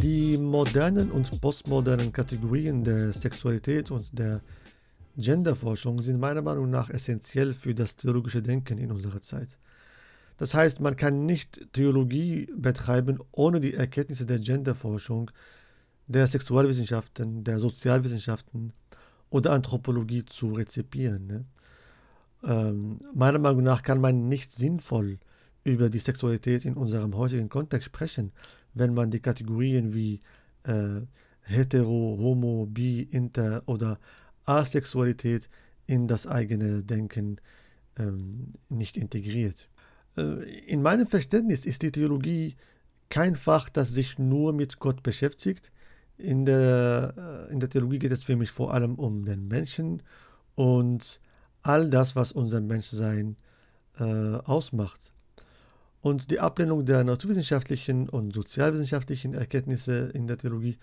Die 0.00 0.38
modernen 0.38 1.10
und 1.10 1.40
postmodernen 1.40 2.12
Kategorien 2.12 2.84
der 2.84 3.12
Sexualität 3.12 3.90
und 3.90 4.16
der 4.16 4.42
Genderforschung 5.16 6.00
sind 6.02 6.20
meiner 6.20 6.42
Meinung 6.42 6.70
nach 6.70 6.88
essentiell 6.88 7.52
für 7.52 7.74
das 7.74 7.96
theologische 7.96 8.42
Denken 8.42 8.78
in 8.78 8.92
unserer 8.92 9.20
Zeit. 9.20 9.58
Das 10.38 10.54
heißt, 10.54 10.80
man 10.80 10.96
kann 10.96 11.26
nicht 11.26 11.72
Theologie 11.72 12.48
betreiben, 12.56 13.18
ohne 13.32 13.60
die 13.60 13.74
Erkenntnisse 13.74 14.24
der 14.24 14.38
Genderforschung, 14.38 15.30
der 16.06 16.26
Sexualwissenschaften, 16.26 17.44
der 17.44 17.58
Sozialwissenschaften 17.58 18.72
oder 19.30 19.52
Anthropologie 19.52 20.24
zu 20.24 20.52
rezipieren. 20.52 21.26
Ne? 21.26 21.42
Ähm, 22.44 23.00
meiner 23.14 23.38
Meinung 23.40 23.62
nach 23.62 23.82
kann 23.82 24.00
man 24.00 24.28
nicht 24.28 24.50
sinnvoll 24.50 25.18
über 25.64 25.90
die 25.90 25.98
Sexualität 25.98 26.64
in 26.64 26.74
unserem 26.74 27.16
heutigen 27.16 27.48
Kontext 27.48 27.86
sprechen, 27.86 28.32
wenn 28.74 28.94
man 28.94 29.10
die 29.10 29.20
Kategorien 29.20 29.92
wie 29.92 30.20
äh, 30.62 31.02
hetero, 31.42 32.16
homo, 32.18 32.66
bi, 32.66 33.02
inter 33.02 33.62
oder 33.66 33.98
Asexualität 34.46 35.50
in 35.86 36.06
das 36.06 36.26
eigene 36.26 36.84
Denken 36.84 37.40
ähm, 37.98 38.54
nicht 38.68 38.96
integriert. 38.96 39.68
Äh, 40.18 40.42
in 40.66 40.82
meinem 40.82 41.06
Verständnis 41.06 41.64
ist 41.66 41.82
die 41.82 41.92
Theologie 41.92 42.56
kein 43.08 43.36
Fach, 43.36 43.68
das 43.68 43.90
sich 43.90 44.18
nur 44.18 44.52
mit 44.52 44.78
Gott 44.80 45.02
beschäftigt. 45.02 45.72
In 46.18 46.44
der, 46.44 47.14
äh, 47.48 47.52
in 47.52 47.60
der 47.60 47.70
Theologie 47.70 47.98
geht 47.98 48.12
es 48.12 48.24
für 48.24 48.36
mich 48.36 48.50
vor 48.50 48.74
allem 48.74 48.96
um 48.96 49.24
den 49.24 49.48
Menschen 49.48 50.02
und 50.54 51.20
all 51.62 51.88
das, 51.90 52.16
was 52.16 52.32
unser 52.32 52.60
Menschsein 52.60 53.36
äh, 53.98 54.04
ausmacht. 54.04 55.12
Und 56.00 56.30
die 56.30 56.40
Ablehnung 56.40 56.84
der 56.84 57.04
naturwissenschaftlichen 57.04 58.08
und 58.08 58.32
sozialwissenschaftlichen 58.34 59.34
Erkenntnisse 59.34 60.10
in 60.14 60.26
der 60.26 60.38
Theologie 60.38 60.76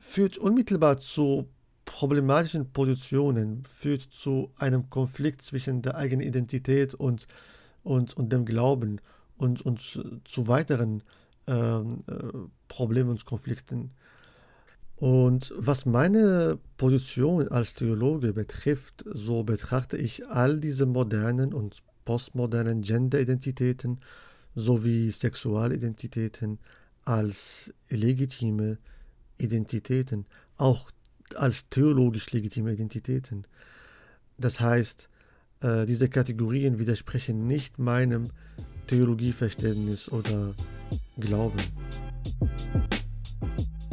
führt 0.00 0.38
unmittelbar 0.38 0.98
zu 0.98 1.48
problematischen 1.84 2.72
Positionen, 2.72 3.64
führt 3.70 4.02
zu 4.02 4.50
einem 4.56 4.88
Konflikt 4.88 5.42
zwischen 5.42 5.82
der 5.82 5.96
eigenen 5.96 6.26
Identität 6.26 6.94
und, 6.94 7.26
und, 7.84 8.16
und 8.16 8.32
dem 8.32 8.44
Glauben 8.44 9.00
und, 9.36 9.62
und 9.62 9.80
zu 10.24 10.48
weiteren 10.48 11.02
ähm, 11.46 12.02
äh, 12.06 12.14
Problemen 12.68 13.10
und 13.10 13.24
Konflikten. 13.24 13.92
Und 14.96 15.52
was 15.56 15.86
meine 15.86 16.58
Position 16.76 17.48
als 17.48 17.74
Theologe 17.74 18.32
betrifft, 18.32 19.04
so 19.12 19.42
betrachte 19.42 19.96
ich 19.96 20.26
all 20.28 20.60
diese 20.60 20.86
modernen 20.86 21.52
und 21.52 21.82
postmodernen 22.04 22.82
Genderidentitäten 22.82 23.98
sowie 24.54 25.10
Sexualidentitäten 25.10 26.58
als 27.04 27.72
legitime 27.88 28.78
Identitäten, 29.36 30.26
auch 30.56 30.90
als 31.34 31.68
theologisch 31.68 32.30
legitime 32.32 32.72
Identitäten. 32.72 33.46
Das 34.38 34.60
heißt, 34.60 35.08
äh, 35.64 35.86
diese 35.86 36.08
Kategorien 36.08 36.78
widersprechen 36.78 37.46
nicht 37.46 37.78
meinem 37.78 38.24
Theologieverständnis 38.86 40.10
oder 40.12 40.54
Glauben. 41.18 41.58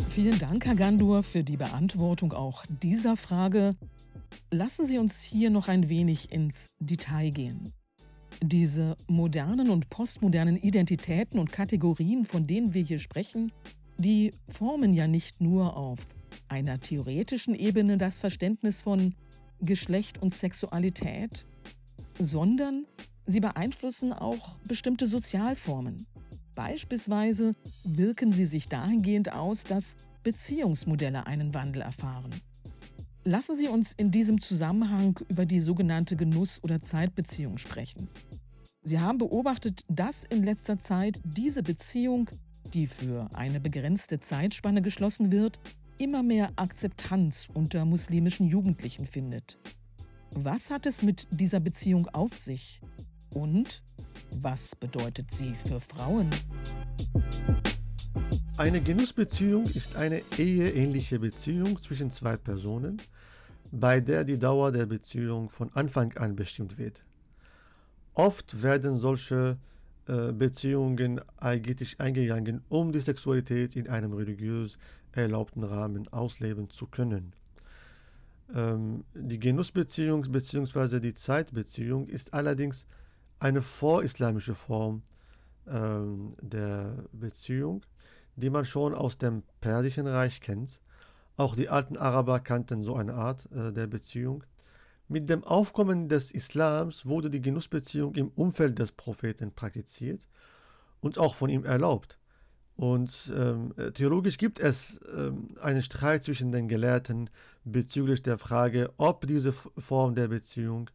Vielen 0.10 0.38
Dank, 0.38 0.66
Herr 0.66 0.76
Gandur, 0.76 1.24
für 1.24 1.44
die 1.44 1.56
Beantwortung 1.56 2.34
auch 2.34 2.66
dieser 2.82 3.16
Frage. 3.16 3.76
Lassen 4.52 4.86
Sie 4.86 4.98
uns 4.98 5.24
hier 5.24 5.50
noch 5.50 5.70
ein 5.70 5.88
wenig 5.88 6.34
ins 6.34 6.72
Detail 6.80 7.30
gehen. 7.30 7.72
Diese 8.44 8.98
modernen 9.08 9.70
und 9.70 9.90
postmodernen 9.90 10.58
Identitäten 10.58 11.40
und 11.40 11.54
Kategorien, 11.54 12.26
von 12.26 12.48
denen 12.48 12.74
wir 12.74 12.84
hier 12.84 13.00
sprechen, 13.00 13.54
die 13.98 14.34
formen 14.50 14.94
ja 14.94 15.08
nicht 15.08 15.40
nur 15.40 15.78
auf 15.78 16.00
einer 16.50 16.82
theoretischen 16.82 17.56
Ebene 17.56 17.98
das 17.98 18.20
Verständnis 18.20 18.82
von 18.82 19.16
Geschlecht 19.62 20.22
und 20.22 20.34
Sexualität, 20.34 21.46
sondern 22.20 22.86
sie 23.26 23.40
beeinflussen 23.40 24.14
auch 24.14 24.58
bestimmte 24.68 25.06
Sozialformen. 25.06 26.06
Beispielsweise 26.56 27.56
wirken 27.84 28.32
sie 28.32 28.46
sich 28.46 28.68
dahingehend 28.68 29.34
aus, 29.34 29.64
dass 29.64 29.96
Beziehungsmodelle 30.24 31.26
einen 31.26 31.54
Wandel 31.54 31.82
erfahren. 31.82 32.32
Lassen 33.24 33.56
Sie 33.56 33.68
uns 33.68 33.94
in 33.94 34.10
diesem 34.10 34.42
Zusammenhang 34.42 35.20
über 35.30 35.46
die 35.46 35.60
sogenannte 35.60 36.16
Genuss- 36.16 36.62
oder 36.64 36.82
Zeitbeziehung 36.82 37.60
sprechen. 37.60 38.10
Sie 38.82 39.00
haben 39.00 39.20
beobachtet, 39.20 39.86
dass 39.88 40.24
in 40.24 40.44
letzter 40.44 40.80
Zeit 40.80 41.22
diese 41.24 41.62
Beziehung, 41.62 42.30
die 42.74 42.88
für 42.88 43.30
eine 43.34 43.60
begrenzte 43.60 44.20
Zeitspanne 44.20 44.82
geschlossen 44.82 45.32
wird, 45.32 45.60
immer 46.02 46.24
mehr 46.24 46.52
Akzeptanz 46.56 47.48
unter 47.54 47.86
muslimischen 47.86 48.48
Jugendlichen 48.48 49.06
findet. 49.06 49.60
Was 50.32 50.72
hat 50.72 50.88
es 50.88 51.04
mit 51.04 51.28
dieser 51.30 51.60
Beziehung 51.60 52.08
auf 52.08 52.36
sich? 52.36 52.82
Und 53.36 53.84
was 54.36 54.76
bedeutet 54.76 55.32
sie 55.32 55.54
für 55.64 55.80
Frauen? 55.80 56.32
Eine 58.58 58.82
Genussbeziehung 58.82 59.66
ist 59.66 59.96
eine 59.96 60.24
eheähnliche 60.40 61.20
Beziehung 61.20 61.80
zwischen 61.80 62.10
zwei 62.10 62.36
Personen, 62.36 63.00
bei 63.72 64.00
der 64.00 64.24
die 64.24 64.40
Dauer 64.40 64.72
der 64.72 64.88
Beziehung 64.88 65.52
von 65.52 65.72
Anfang 65.74 66.18
an 66.18 66.36
bestimmt 66.36 66.80
wird. 66.80 67.04
Oft 68.16 68.64
werden 68.64 68.98
solche 68.98 69.60
äh, 70.08 70.32
Beziehungen 70.32 71.22
eigentlich 71.38 72.00
eingegangen, 72.00 72.64
um 72.70 72.92
die 72.92 73.00
Sexualität 73.00 73.76
in 73.76 73.88
einem 73.88 74.14
religiös 74.14 74.80
erlaubten 75.14 75.64
Rahmen 75.64 76.08
ausleben 76.10 76.70
zu 76.70 76.88
können. 76.88 77.34
Ähm, 78.54 79.04
die 79.14 79.40
Genussbeziehung 79.40 80.24
bzw. 80.32 81.00
die 81.00 81.14
Zeitbeziehung 81.14 82.08
ist 82.08 82.34
allerdings 82.34 82.86
eine 83.40 83.62
vorislamische 83.62 84.56
Form 84.56 85.04
ähm, 85.68 86.36
der 86.42 87.06
Beziehung, 87.12 87.84
die 88.36 88.50
man 88.50 88.66
schon 88.66 88.94
aus 88.94 89.18
dem 89.18 89.44
Persischen 89.62 90.08
Reich 90.08 90.42
kennt. 90.42 90.82
Auch 91.38 91.56
die 91.56 91.70
alten 91.70 91.98
Araber 91.98 92.40
kannten 92.40 92.84
so 92.84 92.96
eine 92.96 93.14
Art 93.14 93.50
äh, 93.52 93.72
der 93.72 93.88
Beziehung. 93.88 94.44
Mit 95.08 95.30
dem 95.30 95.44
Aufkommen 95.44 96.08
des 96.08 96.32
Islams 96.32 97.06
wurde 97.06 97.30
die 97.30 97.42
Genussbeziehung 97.42 98.16
im 98.16 98.30
Umfeld 98.30 98.80
des 98.80 98.92
Propheten 98.92 99.52
praktiziert 99.52 100.28
und 101.02 101.18
auch 101.18 101.36
von 101.36 101.50
ihm 101.50 101.66
erlaubt. 101.66 102.18
Und 102.76 103.32
ähm, 103.36 103.74
theologisch 103.94 104.38
gibt 104.38 104.60
es 104.60 105.00
ähm, 105.16 105.50
einen 105.62 105.82
Streit 105.82 106.24
zwischen 106.24 106.52
den 106.52 106.68
Gelehrten 106.68 107.30
bezüglich 107.64 108.24
der 108.24 108.38
Frage, 108.38 108.92
ob 108.98 109.28
diese 109.28 109.54
Form 109.54 110.16
der 110.16 110.30
Beziehung 110.30 110.90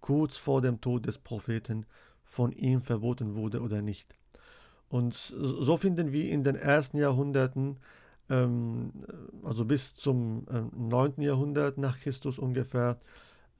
kurz 0.00 0.36
vor 0.36 0.60
dem 0.60 0.80
Tod 0.80 1.06
des 1.06 1.18
Propheten 1.18 1.86
von 2.22 2.52
ihm 2.52 2.82
verboten 2.82 3.34
wurde 3.34 3.60
oder 3.60 3.82
nicht. 3.82 4.14
Und 4.88 5.14
so 5.14 5.76
finden 5.78 6.12
wir 6.12 6.30
in 6.30 6.44
den 6.44 6.54
ersten 6.54 6.98
Jahrhunderten, 6.98 7.78
ähm, 8.28 8.92
also 9.42 9.64
bis 9.64 9.94
zum 9.94 10.46
äh, 10.50 10.60
9. 10.76 11.22
Jahrhundert 11.22 11.78
nach 11.78 11.98
Christus 11.98 12.38
ungefähr, 12.38 12.98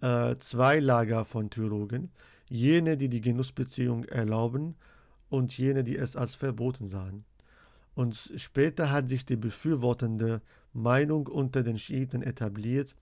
äh, 0.02 0.36
zwei 0.36 0.78
Lager 0.78 1.24
von 1.24 1.48
Theologen, 1.48 2.10
jene, 2.48 2.98
die 2.98 3.08
die 3.08 3.22
Genussbeziehung 3.22 4.04
erlauben 4.04 4.74
und 5.30 5.56
jene, 5.56 5.84
die 5.84 5.96
es 5.96 6.16
als 6.16 6.34
verboten 6.34 6.86
sahen. 6.86 7.24
Und 7.94 8.32
später 8.36 8.90
hat 8.90 9.08
sich 9.08 9.26
die 9.26 9.36
befürwortende 9.36 10.40
Meinung 10.72 11.26
unter 11.26 11.62
den 11.62 11.78
Schiiten 11.78 12.22
etabliert, 12.22 12.96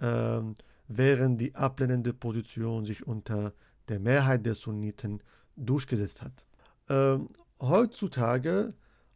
äh, 0.00 0.40
während 0.88 1.40
die 1.40 1.54
ablehnende 1.54 2.12
Position 2.12 2.84
sich 2.84 3.06
unter 3.06 3.52
der 3.88 4.00
Mehrheit 4.00 4.46
der 4.46 4.54
Sunniten 4.54 5.22
durchgesetzt 5.56 6.22
hat. 6.22 6.46
Äh, 6.88 7.22
heutzutage 7.60 8.74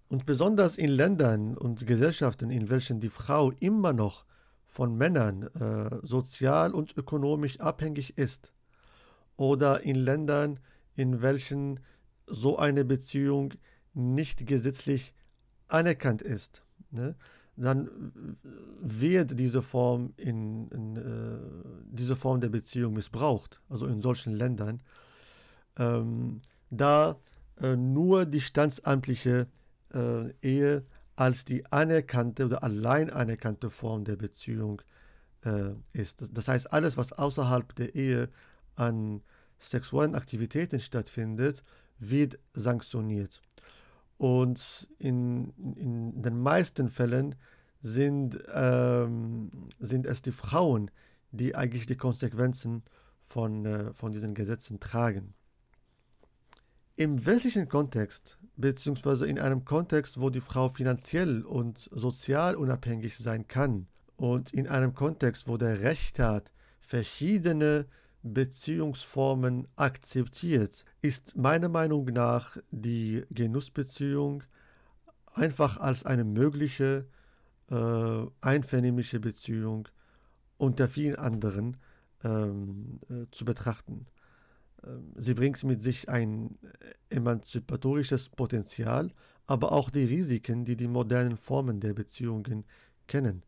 und 0.08 0.26
besonders 0.26 0.78
in 0.78 0.90
Ländern 0.90 1.56
und 1.56 1.86
Gesellschaften, 1.86 2.50
in 2.50 2.70
welchen 2.70 3.00
die 3.00 3.10
Frau 3.10 3.52
immer 3.60 3.92
noch 3.92 4.24
von 4.66 4.96
Männern 4.96 5.44
äh, 5.54 6.06
sozial 6.06 6.74
und 6.74 6.96
ökonomisch 6.96 7.60
abhängig 7.60 8.16
ist 8.18 8.52
oder 9.36 9.82
in 9.82 9.97
Ländern, 9.97 10.60
in 10.94 11.23
welchen 11.23 11.80
so 12.26 12.58
eine 12.58 12.84
Beziehung 12.84 13.54
nicht 13.94 14.46
gesetzlich 14.46 15.14
anerkannt 15.68 16.22
ist, 16.22 16.62
ne, 16.90 17.14
dann 17.56 18.36
wird 18.80 19.38
diese 19.38 19.62
Form, 19.62 20.14
in, 20.16 20.68
in 20.68 20.96
äh, 20.96 21.38
diese 21.90 22.14
Form 22.14 22.40
der 22.40 22.50
Beziehung 22.50 22.94
missbraucht, 22.94 23.60
also 23.68 23.86
in 23.86 24.00
solchen 24.00 24.32
Ländern, 24.32 24.80
ähm, 25.76 26.40
da 26.70 27.18
äh, 27.60 27.74
nur 27.74 28.26
die 28.26 28.40
standsamtliche 28.40 29.48
äh, 29.92 30.30
Ehe 30.40 30.84
als 31.16 31.44
die 31.44 31.66
anerkannte 31.66 32.46
oder 32.46 32.62
allein 32.62 33.10
anerkannte 33.10 33.70
Form 33.70 34.04
der 34.04 34.16
Beziehung 34.16 34.80
äh, 35.44 35.72
ist. 35.92 36.22
Das 36.32 36.46
heißt, 36.46 36.72
alles, 36.72 36.96
was 36.96 37.12
außerhalb 37.12 37.74
der 37.74 37.94
Ehe 37.96 38.28
an 38.76 39.22
sexuellen 39.58 40.14
Aktivitäten 40.14 40.78
stattfindet, 40.78 41.64
wird 41.98 42.38
sanktioniert. 42.52 43.42
Und 44.19 44.89
in, 44.99 45.52
in 45.76 46.23
den 46.23 46.39
meisten 46.39 46.89
Fällen 46.89 47.37
sind, 47.81 48.39
ähm, 48.52 49.50
sind 49.78 50.07
es 50.07 50.23
die 50.23 50.33
Frauen, 50.33 50.91
die 51.31 51.54
eigentlich 51.54 51.87
die 51.87 51.97
Konsequenzen 51.97 52.83
von, 53.23 53.65
äh, 53.65 53.95
von 53.95 54.11
diesen 54.11 54.35
Gesetzen 54.35 54.81
tragen. 54.81 55.35
Im 56.97 57.25
westlichen 57.26 57.69
Kontext, 57.69 58.39
beziehungsweise 58.57 59.28
in 59.28 59.39
einem 59.39 59.65
Kontext, 59.65 60.21
wo 60.21 60.31
die 60.31 60.41
Frau 60.41 60.69
finanziell 60.69 61.45
und 61.45 61.89
sozial 61.93 62.57
unabhängig 62.57 63.17
sein 63.17 63.47
kann 63.47 63.87
und 64.17 64.52
in 64.52 64.67
einem 64.67 64.95
Kontext, 64.95 65.47
wo 65.47 65.57
der 65.57 65.81
Rechtsstaat 65.81 66.50
verschiedene 66.81 67.87
Beziehungsformen 68.34 69.69
akzeptiert, 69.76 70.84
ist 71.00 71.36
meiner 71.36 71.69
Meinung 71.69 72.06
nach 72.06 72.56
die 72.71 73.25
Genussbeziehung 73.30 74.43
einfach 75.34 75.78
als 75.78 76.04
eine 76.04 76.25
mögliche 76.25 77.06
äh, 77.71 78.26
einvernehmliche 78.41 79.21
Beziehung 79.21 79.88
unter 80.56 80.88
vielen 80.88 81.17
anderen 81.17 81.76
ähm, 82.25 83.00
äh, 83.08 83.26
zu 83.30 83.45
betrachten. 83.45 84.06
Ähm, 84.84 85.12
sie 85.17 85.34
bringt 85.34 85.62
mit 85.64 85.82
sich 85.82 86.08
ein 86.08 86.58
emanzipatorisches 87.10 88.28
Potenzial, 88.28 89.12
aber 89.47 89.73
auch 89.73 89.91
die 89.91 90.04
Risiken, 90.04 90.64
die 90.64 90.76
die 90.76 90.88
modernen 90.88 91.36
Formen 91.36 91.80
der 91.80 91.95
Beziehungen 91.95 92.64
kennen. 93.06 93.43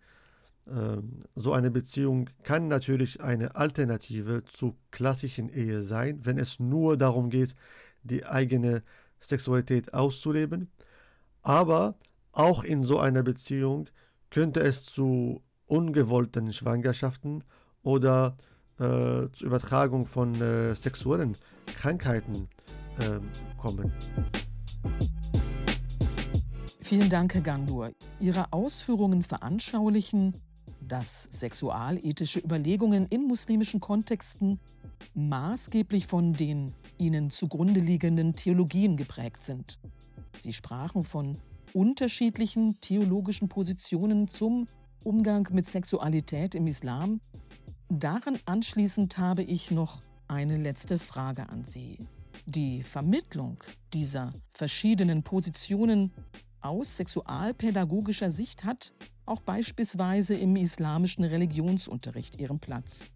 Ähm, 0.68 1.20
so 1.34 1.52
eine 1.52 1.70
Beziehung 1.70 2.30
kann 2.42 2.68
natürlich 2.68 3.20
eine 3.20 3.56
Alternative 3.56 4.44
zur 4.44 4.74
klassischen 4.90 5.48
Ehe 5.48 5.82
sein, 5.82 6.20
wenn 6.24 6.38
es 6.38 6.60
nur 6.60 6.96
darum 6.96 7.30
geht, 7.30 7.54
die 8.02 8.24
eigene 8.24 8.82
Sexualität 9.20 9.94
auszuleben. 9.94 10.70
Aber 11.42 11.96
auch 12.32 12.64
in 12.64 12.82
so 12.82 12.98
einer 12.98 13.22
Beziehung 13.22 13.88
könnte 14.30 14.60
es 14.60 14.84
zu 14.84 15.42
ungewollten 15.66 16.52
Schwangerschaften 16.52 17.44
oder 17.82 18.36
äh, 18.78 19.28
zur 19.32 19.46
Übertragung 19.46 20.06
von 20.06 20.40
äh, 20.40 20.74
sexuellen 20.74 21.36
Krankheiten 21.66 22.48
äh, 22.98 23.20
kommen. 23.56 23.92
Vielen 26.80 27.08
Dank, 27.08 27.34
Herr 27.34 27.42
Gandur. 27.42 27.92
Ihre 28.18 28.52
Ausführungen 28.52 29.22
veranschaulichen, 29.22 30.34
dass 30.86 31.28
sexualethische 31.30 32.40
Überlegungen 32.40 33.06
in 33.06 33.26
muslimischen 33.26 33.80
Kontexten 33.80 34.58
maßgeblich 35.14 36.06
von 36.06 36.32
den 36.32 36.72
ihnen 36.98 37.30
zugrunde 37.30 37.80
liegenden 37.80 38.34
Theologien 38.34 38.96
geprägt 38.96 39.42
sind. 39.42 39.78
Sie 40.38 40.52
sprachen 40.52 41.04
von 41.04 41.38
unterschiedlichen 41.72 42.80
theologischen 42.80 43.48
Positionen 43.48 44.28
zum 44.28 44.66
Umgang 45.04 45.48
mit 45.52 45.66
Sexualität 45.66 46.54
im 46.54 46.66
Islam 46.66 47.20
Daran 47.92 48.38
anschließend 48.46 49.18
habe 49.18 49.42
ich 49.42 49.72
noch 49.72 50.00
eine 50.28 50.56
letzte 50.56 51.00
Frage 51.00 51.48
an 51.48 51.64
Sie. 51.64 51.98
Die 52.46 52.84
Vermittlung 52.84 53.58
dieser 53.92 54.30
verschiedenen 54.52 55.24
Positionen 55.24 56.12
aus 56.60 56.98
sexualpädagogischer 56.98 58.30
Sicht 58.30 58.62
hat 58.62 58.92
auch 59.30 59.40
beispielsweise 59.40 60.34
im 60.34 60.56
islamischen 60.56 61.24
Religionsunterricht 61.24 62.40
ihren 62.40 62.58
Platz. 62.58 63.08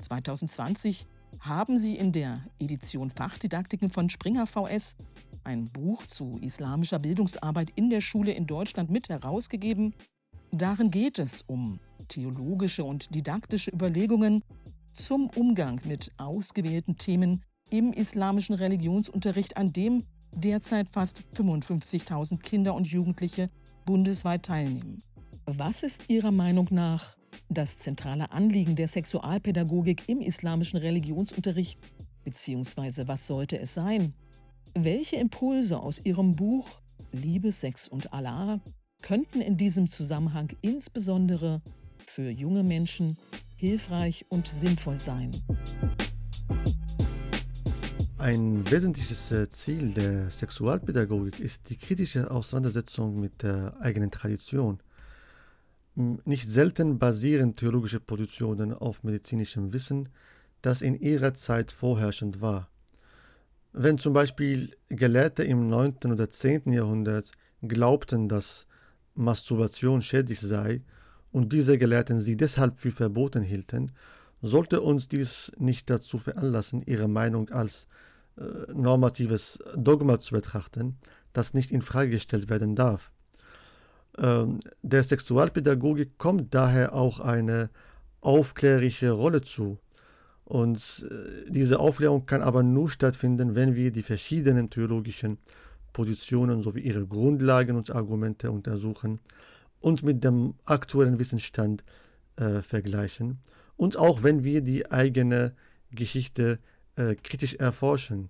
2020 0.00 1.06
haben 1.40 1.78
Sie 1.78 1.96
in 1.96 2.12
der 2.12 2.40
Edition 2.58 3.10
Fachdidaktiken 3.10 3.88
von 3.88 4.10
Springer 4.10 4.46
VS 4.46 4.96
ein 5.44 5.66
Buch 5.66 6.04
zu 6.06 6.38
islamischer 6.40 6.98
Bildungsarbeit 6.98 7.70
in 7.76 7.90
der 7.90 8.00
Schule 8.00 8.32
in 8.32 8.46
Deutschland 8.46 8.90
mit 8.90 9.08
herausgegeben. 9.08 9.94
Darin 10.50 10.90
geht 10.90 11.18
es 11.18 11.42
um 11.42 11.78
theologische 12.08 12.84
und 12.84 13.14
didaktische 13.14 13.70
Überlegungen 13.70 14.42
zum 14.92 15.30
Umgang 15.30 15.80
mit 15.84 16.12
ausgewählten 16.18 16.98
Themen 16.98 17.44
im 17.70 17.92
islamischen 17.92 18.54
Religionsunterricht, 18.54 19.56
an 19.56 19.72
dem 19.72 20.04
derzeit 20.34 20.88
fast 20.90 21.22
55.000 21.34 22.38
Kinder 22.38 22.74
und 22.74 22.88
Jugendliche 22.88 23.48
bundesweit 23.86 24.44
teilnehmen. 24.44 25.02
Was 25.46 25.82
ist 25.82 26.08
Ihrer 26.08 26.30
Meinung 26.30 26.68
nach 26.70 27.16
das 27.48 27.76
zentrale 27.76 28.30
Anliegen 28.30 28.76
der 28.76 28.86
Sexualpädagogik 28.86 30.08
im 30.08 30.20
islamischen 30.20 30.78
Religionsunterricht, 30.78 31.80
beziehungsweise 32.24 33.08
was 33.08 33.26
sollte 33.26 33.58
es 33.58 33.74
sein? 33.74 34.14
Welche 34.74 35.16
Impulse 35.16 35.80
aus 35.80 36.00
Ihrem 36.04 36.36
Buch 36.36 36.68
Liebe, 37.10 37.50
Sex 37.50 37.88
und 37.88 38.12
Allah 38.12 38.60
könnten 39.02 39.40
in 39.40 39.56
diesem 39.56 39.88
Zusammenhang 39.88 40.48
insbesondere 40.60 41.60
für 42.06 42.30
junge 42.30 42.62
Menschen 42.62 43.18
hilfreich 43.56 44.24
und 44.28 44.46
sinnvoll 44.46 44.98
sein? 44.98 45.32
Ein 48.18 48.70
wesentliches 48.70 49.32
äh, 49.32 49.48
Ziel 49.48 49.92
der 49.92 50.30
Sexualpädagogik 50.30 51.40
ist 51.40 51.68
die 51.68 51.76
kritische 51.76 52.30
Auseinandersetzung 52.30 53.18
mit 53.18 53.42
der 53.42 53.74
eigenen 53.80 54.12
Tradition. 54.12 54.80
Nicht 55.94 56.48
selten 56.48 56.98
basieren 56.98 57.54
theologische 57.54 58.00
Positionen 58.00 58.72
auf 58.72 59.02
medizinischem 59.02 59.72
Wissen, 59.72 60.08
das 60.62 60.80
in 60.80 60.94
ihrer 60.94 61.34
Zeit 61.34 61.70
vorherrschend 61.70 62.40
war. 62.40 62.70
Wenn 63.72 63.98
zum 63.98 64.14
Beispiel 64.14 64.74
Gelehrte 64.88 65.44
im 65.44 65.68
9. 65.68 65.96
oder 66.10 66.30
10. 66.30 66.72
Jahrhundert 66.72 67.32
glaubten, 67.62 68.28
dass 68.28 68.66
Masturbation 69.14 70.00
schädlich 70.00 70.40
sei 70.40 70.82
und 71.30 71.52
diese 71.52 71.76
Gelehrten 71.76 72.18
sie 72.18 72.36
deshalb 72.36 72.78
für 72.78 72.90
verboten 72.90 73.42
hielten, 73.42 73.92
sollte 74.40 74.80
uns 74.80 75.08
dies 75.08 75.52
nicht 75.58 75.90
dazu 75.90 76.18
veranlassen, 76.18 76.82
ihre 76.86 77.08
Meinung 77.08 77.50
als 77.50 77.86
äh, 78.36 78.72
normatives 78.72 79.58
Dogma 79.76 80.18
zu 80.18 80.34
betrachten, 80.34 80.98
das 81.32 81.54
nicht 81.54 81.70
in 81.70 81.82
Frage 81.82 82.10
gestellt 82.10 82.48
werden 82.48 82.74
darf. 82.74 83.11
Ähm, 84.18 84.60
der 84.82 85.04
Sexualpädagogik 85.04 86.18
kommt 86.18 86.54
daher 86.54 86.94
auch 86.94 87.20
eine 87.20 87.70
aufklärische 88.20 89.10
Rolle 89.10 89.40
zu. 89.40 89.78
Und 90.44 91.06
äh, 91.10 91.50
diese 91.50 91.80
Aufklärung 91.80 92.26
kann 92.26 92.42
aber 92.42 92.62
nur 92.62 92.90
stattfinden, 92.90 93.54
wenn 93.54 93.74
wir 93.74 93.90
die 93.90 94.02
verschiedenen 94.02 94.70
theologischen 94.70 95.38
Positionen 95.92 96.62
sowie 96.62 96.80
ihre 96.80 97.06
Grundlagen 97.06 97.76
und 97.76 97.90
Argumente 97.90 98.50
untersuchen 98.50 99.20
und 99.80 100.02
mit 100.02 100.24
dem 100.24 100.54
aktuellen 100.64 101.18
Wissensstand 101.18 101.84
äh, 102.36 102.62
vergleichen. 102.62 103.38
Und 103.76 103.96
auch 103.96 104.22
wenn 104.22 104.44
wir 104.44 104.60
die 104.62 104.90
eigene 104.90 105.54
Geschichte 105.90 106.58
äh, 106.96 107.14
kritisch 107.14 107.54
erforschen. 107.54 108.28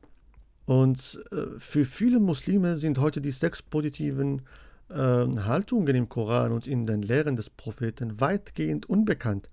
Und 0.64 1.22
äh, 1.32 1.58
für 1.58 1.84
viele 1.84 2.20
Muslime 2.20 2.76
sind 2.76 2.98
heute 2.98 3.20
die 3.20 3.32
sechs 3.32 3.62
positiven 3.62 4.32
ähm, 4.32 4.42
Haltungen 4.94 5.94
im 5.94 6.08
Koran 6.08 6.52
und 6.52 6.66
in 6.66 6.86
den 6.86 7.02
Lehren 7.02 7.36
des 7.36 7.50
Propheten 7.50 8.20
weitgehend 8.20 8.86
unbekannt. 8.86 9.48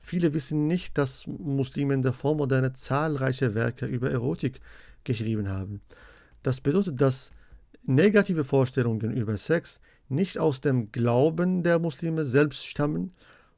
Viele 0.00 0.34
wissen 0.34 0.66
nicht, 0.66 0.98
dass 0.98 1.26
Muslime 1.26 1.94
in 1.94 2.02
der 2.02 2.12
Vormoderne 2.12 2.72
zahlreiche 2.72 3.54
Werke 3.54 3.86
über 3.86 4.10
Erotik 4.10 4.60
geschrieben 5.04 5.48
haben. 5.48 5.80
Das 6.42 6.60
bedeutet, 6.60 7.00
dass 7.00 7.30
negative 7.84 8.44
Vorstellungen 8.44 9.12
über 9.12 9.38
Sex 9.38 9.80
nicht 10.08 10.38
aus 10.38 10.60
dem 10.60 10.92
Glauben 10.92 11.62
der 11.62 11.78
Muslime 11.78 12.26
selbst 12.26 12.66
stammen, 12.66 13.12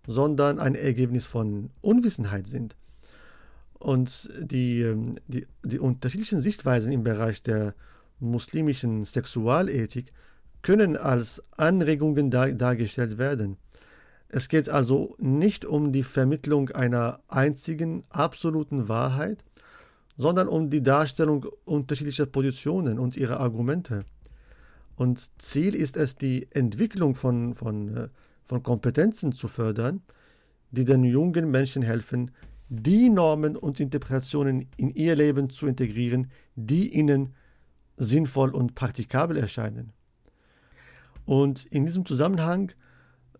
sondern 0.06 0.58
ein 0.58 0.74
Ergebnis 0.74 1.24
von 1.24 1.70
Unwissenheit 1.80 2.46
sind. 2.46 2.76
Und 3.78 4.30
die, 4.38 4.82
ähm, 4.82 5.16
die, 5.26 5.46
die 5.62 5.78
unterschiedlichen 5.78 6.40
Sichtweisen 6.40 6.92
im 6.92 7.04
Bereich 7.04 7.42
der 7.42 7.74
muslimischen 8.20 9.04
Sexualethik 9.04 10.12
können 10.64 10.96
als 10.96 11.42
Anregungen 11.56 12.30
dar 12.30 12.50
dargestellt 12.50 13.18
werden. 13.18 13.58
Es 14.28 14.48
geht 14.48 14.68
also 14.68 15.14
nicht 15.18 15.64
um 15.64 15.92
die 15.92 16.02
Vermittlung 16.02 16.70
einer 16.70 17.20
einzigen 17.28 18.02
absoluten 18.08 18.88
Wahrheit, 18.88 19.44
sondern 20.16 20.48
um 20.48 20.70
die 20.70 20.82
Darstellung 20.82 21.46
unterschiedlicher 21.64 22.26
Positionen 22.26 22.98
und 22.98 23.16
ihrer 23.16 23.38
Argumente. 23.38 24.04
Und 24.96 25.40
Ziel 25.40 25.74
ist 25.74 25.96
es, 25.96 26.16
die 26.16 26.48
Entwicklung 26.50 27.14
von, 27.14 27.54
von, 27.54 27.96
äh, 27.96 28.08
von 28.46 28.62
Kompetenzen 28.62 29.32
zu 29.32 29.48
fördern, 29.48 30.02
die 30.70 30.84
den 30.84 31.04
jungen 31.04 31.50
Menschen 31.50 31.82
helfen, 31.82 32.30
die 32.68 33.10
Normen 33.10 33.56
und 33.56 33.80
Interpretationen 33.80 34.66
in 34.76 34.90
ihr 34.90 35.14
Leben 35.14 35.50
zu 35.50 35.66
integrieren, 35.66 36.30
die 36.56 36.94
ihnen 36.94 37.34
sinnvoll 37.96 38.50
und 38.50 38.74
praktikabel 38.74 39.36
erscheinen. 39.36 39.92
Und 41.24 41.64
in 41.66 41.86
diesem 41.86 42.04
Zusammenhang 42.04 42.72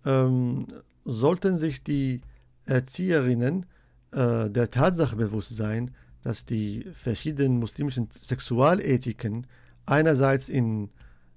ähm, 0.05 0.67
sollten 1.05 1.57
sich 1.57 1.83
die 1.83 2.21
Erzieherinnen 2.67 3.67
äh, 4.13 4.49
der 4.51 4.71
Tatsache 4.71 5.17
bewusst 5.17 5.55
sein, 5.55 5.95
dass 6.23 6.47
die 6.47 6.87
verschiedenen 6.95 7.59
muslimischen 7.59 8.09
Sexualethiken 8.11 9.47
einerseits 9.85 10.49
in, 10.49 10.91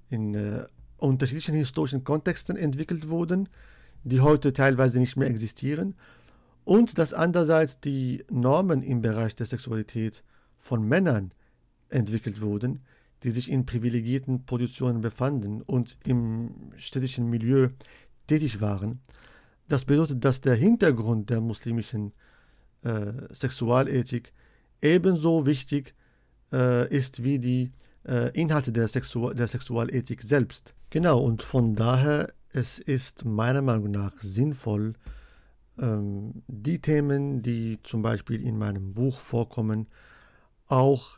in 0.10 0.33
äh, 0.33 0.65
unterschiedlichen 0.97 1.55
historischen 1.55 2.03
Kontexten 2.03 2.55
entwickelt 2.55 3.10
wurden, 3.10 3.49
die 4.03 4.21
heute 4.21 4.53
teilweise 4.53 4.99
nicht 4.99 5.17
mehr 5.17 5.29
existieren, 5.29 5.95
und 6.63 6.97
dass 6.97 7.13
andererseits 7.13 7.79
die 7.79 8.25
Normen 8.29 8.81
im 8.83 9.01
Bereich 9.01 9.36
der 9.36 9.45
Sexualität 9.45 10.23
von 10.57 10.83
Männern 10.83 11.31
entwickelt 11.89 12.41
wurden, 12.41 12.81
die 13.23 13.32
sich 13.32 13.51
in 13.51 13.65
privilegierten 13.65 14.45
Positionen 14.45 15.01
befanden 15.01 15.62
und 15.62 15.97
im 16.06 16.71
städtischen 16.75 17.30
Milieu 17.30 17.69
tätig 18.27 18.62
waren. 18.62 18.99
Das 19.67 19.86
bedeutet, 19.86 20.23
dass 20.23 20.41
der 20.41 20.56
Hintergrund 20.56 21.30
der 21.30 21.41
muslimischen 21.41 22.13
äh, 22.84 23.13
Sexualethik 23.32 24.34
ebenso 24.82 25.45
wichtig 25.45 25.95
äh, 26.51 26.88
ist 26.95 27.23
wie 27.23 27.39
die 27.39 27.71
äh, 28.08 28.32
Inhalte 28.39 28.71
der, 28.71 28.88
Sexu 28.88 29.34
der 29.34 29.47
Sexualethik 29.47 30.21
selbst. 30.21 30.73
Genau, 30.89 31.19
und 31.19 31.41
von 31.41 31.75
daher 31.75 32.32
es 32.49 32.80
ist 32.80 33.25
meiner 33.25 33.62
Meinung 33.62 33.91
nach 33.91 34.13
sinnvoll, 34.19 34.93
ähm, 35.80 36.43
die 36.47 36.80
Themen, 36.80 37.41
die 37.41 37.80
zum 37.84 38.01
Beispiel 38.01 38.41
in 38.41 38.58
meinem 38.58 38.93
Buch 38.93 39.19
vorkommen, 39.19 39.88
auch 40.67 41.16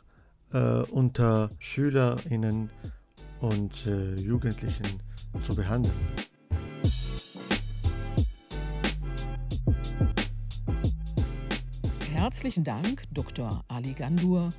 äh, 0.52 0.82
unter 0.90 1.50
Schülerinnen 1.58 2.70
und 3.40 3.86
äh, 3.86 4.14
Jugendlichen 4.16 5.02
zu 5.40 5.54
behandeln. 5.54 5.94
Herzlichen 12.12 12.64
Dank, 12.64 13.04
Dr. 13.12 13.64
Ali 13.68 13.94
Gandur, 13.94 14.50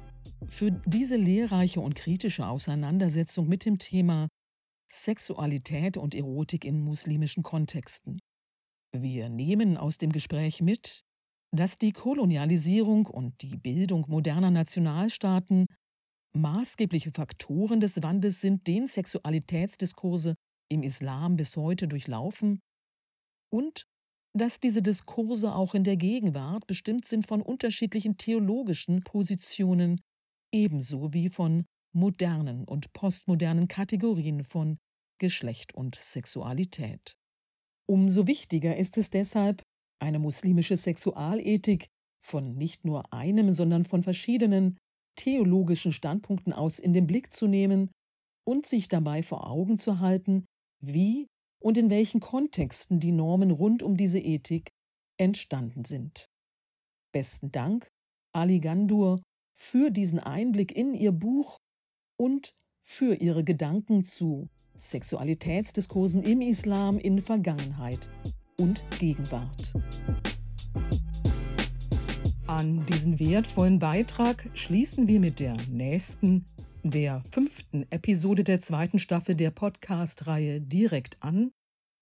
für 0.47 0.71
diese 0.85 1.15
lehrreiche 1.15 1.79
und 1.79 1.95
kritische 1.95 2.47
Auseinandersetzung 2.47 3.47
mit 3.47 3.65
dem 3.65 3.77
Thema 3.77 4.27
Sexualität 4.91 5.95
und 5.95 6.15
Erotik 6.15 6.65
in 6.65 6.81
muslimischen 6.83 7.43
Kontexten. 7.43 8.19
Wir 8.93 9.29
nehmen 9.29 9.77
aus 9.77 9.97
dem 9.97 10.11
Gespräch 10.11 10.61
mit, 10.61 11.03
dass 11.53 11.77
die 11.77 11.93
Kolonialisierung 11.93 13.05
und 13.05 13.41
die 13.41 13.57
Bildung 13.57 14.05
moderner 14.07 14.51
Nationalstaaten 14.51 15.65
Maßgebliche 16.33 17.11
Faktoren 17.11 17.81
des 17.81 18.01
Wandels 18.01 18.41
sind, 18.41 18.67
den 18.67 18.87
Sexualitätsdiskurse 18.87 20.35
im 20.69 20.83
Islam 20.83 21.35
bis 21.35 21.57
heute 21.57 21.87
durchlaufen 21.87 22.59
und 23.53 23.83
dass 24.33 24.59
diese 24.59 24.81
Diskurse 24.81 25.53
auch 25.53 25.73
in 25.73 25.83
der 25.83 25.97
Gegenwart 25.97 26.65
bestimmt 26.67 27.05
sind 27.05 27.27
von 27.27 27.41
unterschiedlichen 27.41 28.15
theologischen 28.15 29.03
Positionen, 29.03 29.99
ebenso 30.53 31.13
wie 31.13 31.29
von 31.29 31.65
modernen 31.93 32.63
und 32.63 32.93
postmodernen 32.93 33.67
Kategorien 33.67 34.45
von 34.45 34.77
Geschlecht 35.19 35.75
und 35.75 35.95
Sexualität. 35.95 37.13
Umso 37.89 38.25
wichtiger 38.27 38.77
ist 38.77 38.97
es 38.97 39.09
deshalb, 39.09 39.63
eine 40.01 40.19
muslimische 40.19 40.77
Sexualethik 40.77 41.87
von 42.25 42.55
nicht 42.55 42.85
nur 42.85 43.11
einem, 43.11 43.51
sondern 43.51 43.83
von 43.83 44.01
verschiedenen 44.01 44.77
theologischen 45.15 45.91
Standpunkten 45.91 46.53
aus 46.53 46.79
in 46.79 46.93
den 46.93 47.07
Blick 47.07 47.31
zu 47.31 47.47
nehmen 47.47 47.89
und 48.45 48.65
sich 48.65 48.87
dabei 48.87 49.23
vor 49.23 49.49
Augen 49.49 49.77
zu 49.77 49.99
halten, 49.99 50.45
wie 50.81 51.27
und 51.61 51.77
in 51.77 51.89
welchen 51.89 52.19
Kontexten 52.19 52.99
die 52.99 53.11
Normen 53.11 53.51
rund 53.51 53.83
um 53.83 53.97
diese 53.97 54.19
Ethik 54.19 54.69
entstanden 55.17 55.85
sind. 55.85 56.25
Besten 57.11 57.51
Dank, 57.51 57.87
Ali 58.33 58.59
Gandur, 58.59 59.21
für 59.53 59.91
diesen 59.91 60.19
Einblick 60.19 60.75
in 60.75 60.93
Ihr 60.95 61.11
Buch 61.11 61.57
und 62.17 62.53
für 62.81 63.15
Ihre 63.15 63.43
Gedanken 63.43 64.03
zu 64.03 64.49
Sexualitätsdiskursen 64.75 66.23
im 66.23 66.41
Islam 66.41 66.97
in 66.97 67.21
Vergangenheit 67.21 68.09
und 68.57 68.83
Gegenwart. 68.97 69.73
An 72.51 72.85
diesen 72.85 73.17
wertvollen 73.17 73.79
Beitrag 73.79 74.49
schließen 74.53 75.07
wir 75.07 75.21
mit 75.21 75.39
der 75.39 75.55
nächsten, 75.69 76.45
der 76.83 77.23
fünften 77.31 77.89
Episode 77.89 78.43
der 78.43 78.59
zweiten 78.59 78.99
Staffel 78.99 79.35
der 79.35 79.51
Podcast-Reihe 79.51 80.59
direkt 80.59 81.23
an, 81.23 81.53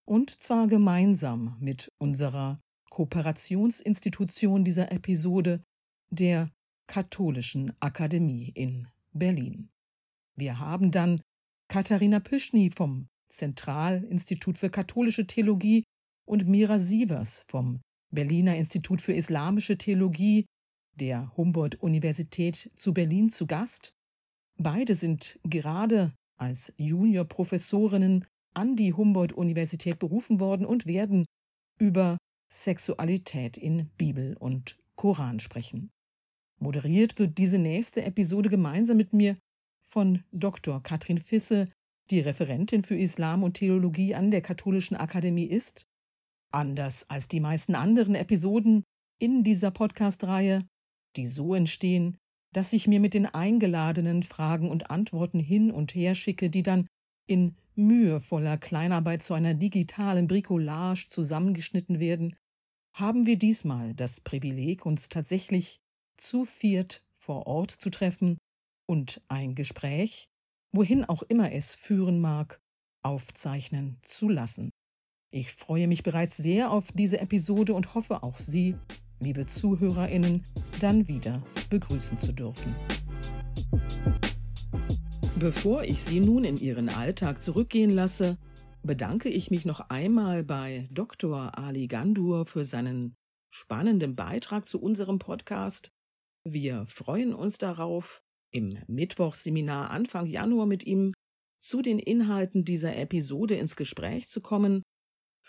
und 0.07 0.31
zwar 0.41 0.65
gemeinsam 0.65 1.55
mit 1.59 1.91
unserer 1.99 2.59
Kooperationsinstitution 2.89 4.63
dieser 4.63 4.91
Episode, 4.91 5.61
der 6.09 6.49
Katholischen 6.87 7.71
Akademie 7.79 8.51
in 8.55 8.87
Berlin. 9.13 9.69
Wir 10.35 10.57
haben 10.57 10.89
dann 10.89 11.21
Katharina 11.67 12.19
Pischny 12.19 12.71
vom 12.75 13.07
Zentralinstitut 13.31 14.57
für 14.57 14.71
katholische 14.71 15.27
Theologie 15.27 15.83
und 16.27 16.47
Mira 16.47 16.79
Sievers 16.79 17.43
vom 17.47 17.81
Berliner 18.11 18.55
Institut 18.55 19.01
für 19.01 19.13
Islamische 19.13 19.77
Theologie 19.77 20.45
der 20.95 21.35
Humboldt-Universität 21.37 22.71
zu 22.75 22.93
Berlin 22.93 23.29
zu 23.29 23.47
Gast. 23.47 23.93
Beide 24.57 24.95
sind 24.95 25.39
gerade 25.43 26.13
als 26.37 26.73
Juniorprofessorinnen 26.77 28.25
an 28.53 28.75
die 28.75 28.93
Humboldt-Universität 28.93 29.99
berufen 29.99 30.39
worden 30.39 30.65
und 30.65 30.85
werden 30.85 31.25
über 31.79 32.17
Sexualität 32.51 33.57
in 33.57 33.89
Bibel 33.97 34.35
und 34.37 34.77
Koran 34.95 35.39
sprechen. 35.39 35.91
Moderiert 36.59 37.17
wird 37.19 37.37
diese 37.37 37.57
nächste 37.57 38.03
Episode 38.03 38.49
gemeinsam 38.49 38.97
mit 38.97 39.13
mir 39.13 39.37
von 39.87 40.23
Dr. 40.31 40.83
Katrin 40.83 41.19
Fisse, 41.19 41.65
die 42.09 42.19
Referentin 42.19 42.83
für 42.83 42.97
Islam 42.97 43.43
und 43.43 43.53
Theologie 43.53 44.15
an 44.15 44.31
der 44.31 44.41
Katholischen 44.41 44.97
Akademie 44.97 45.45
ist. 45.45 45.85
Anders 46.51 47.09
als 47.09 47.27
die 47.27 47.39
meisten 47.39 47.75
anderen 47.75 48.15
Episoden 48.15 48.83
in 49.19 49.43
dieser 49.43 49.71
Podcast-Reihe, 49.71 50.65
die 51.15 51.25
so 51.25 51.53
entstehen, 51.53 52.17
dass 52.53 52.73
ich 52.73 52.87
mir 52.87 52.99
mit 52.99 53.13
den 53.13 53.27
eingeladenen 53.27 54.23
Fragen 54.23 54.71
und 54.71 54.89
Antworten 54.89 55.39
hin 55.39 55.71
und 55.71 55.93
her 55.93 56.15
schicke, 56.15 56.49
die 56.49 56.63
dann 56.63 56.87
in 57.27 57.55
mühevoller 57.75 58.57
Kleinarbeit 58.57 59.21
zu 59.21 59.33
einer 59.33 59.53
digitalen 59.53 60.27
Bricolage 60.27 61.07
zusammengeschnitten 61.09 61.99
werden, 61.99 62.35
haben 62.93 63.25
wir 63.25 63.37
diesmal 63.37 63.93
das 63.93 64.19
Privileg, 64.19 64.85
uns 64.85 65.09
tatsächlich 65.09 65.79
zu 66.17 66.43
viert 66.43 67.03
vor 67.13 67.45
Ort 67.47 67.71
zu 67.71 67.89
treffen 67.89 68.37
und 68.87 69.21
ein 69.27 69.53
Gespräch, 69.53 70.27
wohin 70.71 71.05
auch 71.05 71.21
immer 71.23 71.51
es 71.51 71.75
führen 71.75 72.19
mag, 72.19 72.59
aufzeichnen 73.03 73.99
zu 74.01 74.27
lassen. 74.27 74.71
Ich 75.31 75.51
freue 75.51 75.87
mich 75.87 76.01
bereits 76.01 76.37
sehr 76.37 76.71
auf 76.71 76.91
diese 76.91 77.19
Episode 77.19 77.75
und 77.75 77.93
hoffe 77.93 78.23
auch 78.23 78.39
Sie, 78.39 78.75
liebe 79.19 79.45
Zuhörerinnen, 79.45 80.43
dann 80.79 81.07
wieder 81.07 81.43
begrüßen 81.69 82.17
zu 82.17 82.33
dürfen. 82.33 82.73
Bevor 85.37 85.83
ich 85.83 86.01
Sie 86.01 86.19
nun 86.19 86.45
in 86.45 86.57
Ihren 86.57 86.89
Alltag 86.89 87.43
zurückgehen 87.43 87.91
lasse, 87.91 88.39
bedanke 88.81 89.29
ich 89.29 89.51
mich 89.51 89.65
noch 89.65 89.91
einmal 89.91 90.43
bei 90.43 90.89
Dr. 90.91 91.55
Ali 91.55 91.85
Gandur 91.85 92.47
für 92.47 92.65
seinen 92.65 93.15
spannenden 93.51 94.15
Beitrag 94.15 94.65
zu 94.65 94.81
unserem 94.81 95.19
Podcast. 95.19 95.91
Wir 96.43 96.87
freuen 96.87 97.35
uns 97.35 97.59
darauf, 97.59 98.23
im 98.51 98.79
Mittwochsseminar 98.87 99.91
Anfang 99.91 100.25
Januar 100.25 100.65
mit 100.65 100.87
ihm 100.87 101.13
zu 101.59 101.83
den 101.83 101.99
Inhalten 101.99 102.65
dieser 102.65 102.95
Episode 102.95 103.57
ins 103.57 103.75
Gespräch 103.75 104.27
zu 104.27 104.41
kommen. 104.41 104.81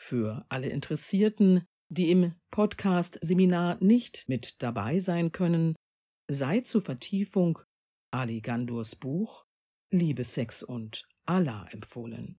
Für 0.02 0.46
alle 0.48 0.70
Interessierten, 0.70 1.66
die 1.90 2.10
im 2.10 2.32
Podcast-Seminar 2.50 3.76
nicht 3.84 4.24
mit 4.28 4.60
dabei 4.62 4.98
sein 4.98 5.30
können, 5.30 5.76
sei 6.26 6.62
zur 6.62 6.80
Vertiefung 6.80 7.58
Ali 8.10 8.40
Gandurs 8.40 8.96
Buch 8.96 9.44
Liebe, 9.92 10.24
Sex 10.24 10.62
und 10.62 11.06
Allah 11.26 11.68
empfohlen. 11.70 12.38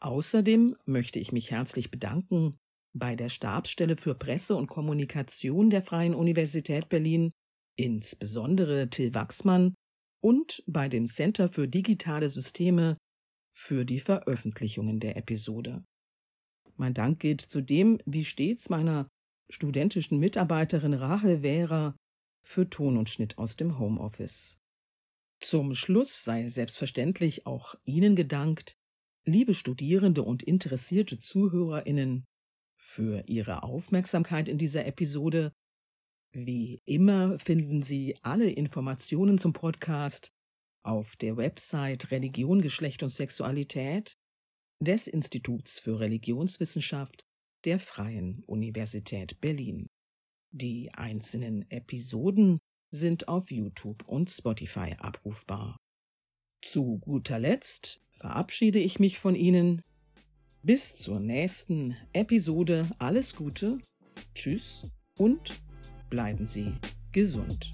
Außerdem 0.00 0.76
möchte 0.84 1.18
ich 1.18 1.32
mich 1.32 1.50
herzlich 1.50 1.90
bedanken 1.90 2.58
bei 2.92 3.16
der 3.16 3.30
Stabsstelle 3.30 3.96
für 3.96 4.14
Presse 4.14 4.54
und 4.54 4.66
Kommunikation 4.66 5.70
der 5.70 5.82
Freien 5.82 6.14
Universität 6.14 6.90
Berlin, 6.90 7.32
insbesondere 7.76 8.90
Till 8.90 9.14
Wachsmann, 9.14 9.74
und 10.22 10.62
bei 10.66 10.88
dem 10.88 11.06
Center 11.06 11.48
für 11.48 11.68
digitale 11.68 12.28
Systeme 12.28 12.96
für 13.56 13.84
die 13.84 14.00
Veröffentlichungen 14.00 15.00
der 15.00 15.16
Episode. 15.16 15.82
Mein 16.76 16.94
Dank 16.94 17.20
gilt 17.20 17.40
zudem 17.40 17.98
wie 18.04 18.24
stets 18.24 18.68
meiner 18.68 19.08
studentischen 19.50 20.18
Mitarbeiterin 20.18 20.94
Rahel 20.94 21.42
Währer 21.42 21.96
für 22.44 22.68
Ton 22.68 22.96
und 22.96 23.08
Schnitt 23.08 23.38
aus 23.38 23.56
dem 23.56 23.78
Homeoffice. 23.78 24.58
Zum 25.40 25.74
Schluss 25.74 26.24
sei 26.24 26.48
selbstverständlich 26.48 27.46
auch 27.46 27.74
Ihnen 27.84 28.16
gedankt, 28.16 28.74
liebe 29.24 29.54
Studierende 29.54 30.22
und 30.22 30.42
interessierte 30.42 31.18
Zuhörerinnen, 31.18 32.24
für 32.78 33.24
Ihre 33.26 33.62
Aufmerksamkeit 33.62 34.48
in 34.48 34.58
dieser 34.58 34.86
Episode. 34.86 35.52
Wie 36.32 36.80
immer 36.84 37.38
finden 37.38 37.82
Sie 37.82 38.16
alle 38.22 38.50
Informationen 38.50 39.38
zum 39.38 39.52
Podcast 39.52 40.30
auf 40.84 41.16
der 41.16 41.36
Website 41.36 42.10
Religion, 42.10 42.60
Geschlecht 42.60 43.02
und 43.02 43.10
Sexualität 43.10 44.14
des 44.80 45.06
Instituts 45.06 45.78
für 45.78 46.00
Religionswissenschaft 46.00 47.24
der 47.64 47.78
Freien 47.78 48.42
Universität 48.46 49.40
Berlin. 49.40 49.88
Die 50.52 50.92
einzelnen 50.94 51.70
Episoden 51.70 52.58
sind 52.90 53.28
auf 53.28 53.50
YouTube 53.50 54.06
und 54.06 54.30
Spotify 54.30 54.94
abrufbar. 54.98 55.76
Zu 56.62 56.98
guter 56.98 57.38
Letzt 57.38 58.00
verabschiede 58.12 58.78
ich 58.78 58.98
mich 58.98 59.18
von 59.18 59.34
Ihnen. 59.34 59.82
Bis 60.62 60.94
zur 60.94 61.20
nächsten 61.20 61.96
Episode 62.12 62.90
alles 62.98 63.36
Gute, 63.36 63.78
tschüss 64.34 64.90
und 65.18 65.60
bleiben 66.10 66.46
Sie 66.46 66.72
gesund. 67.12 67.72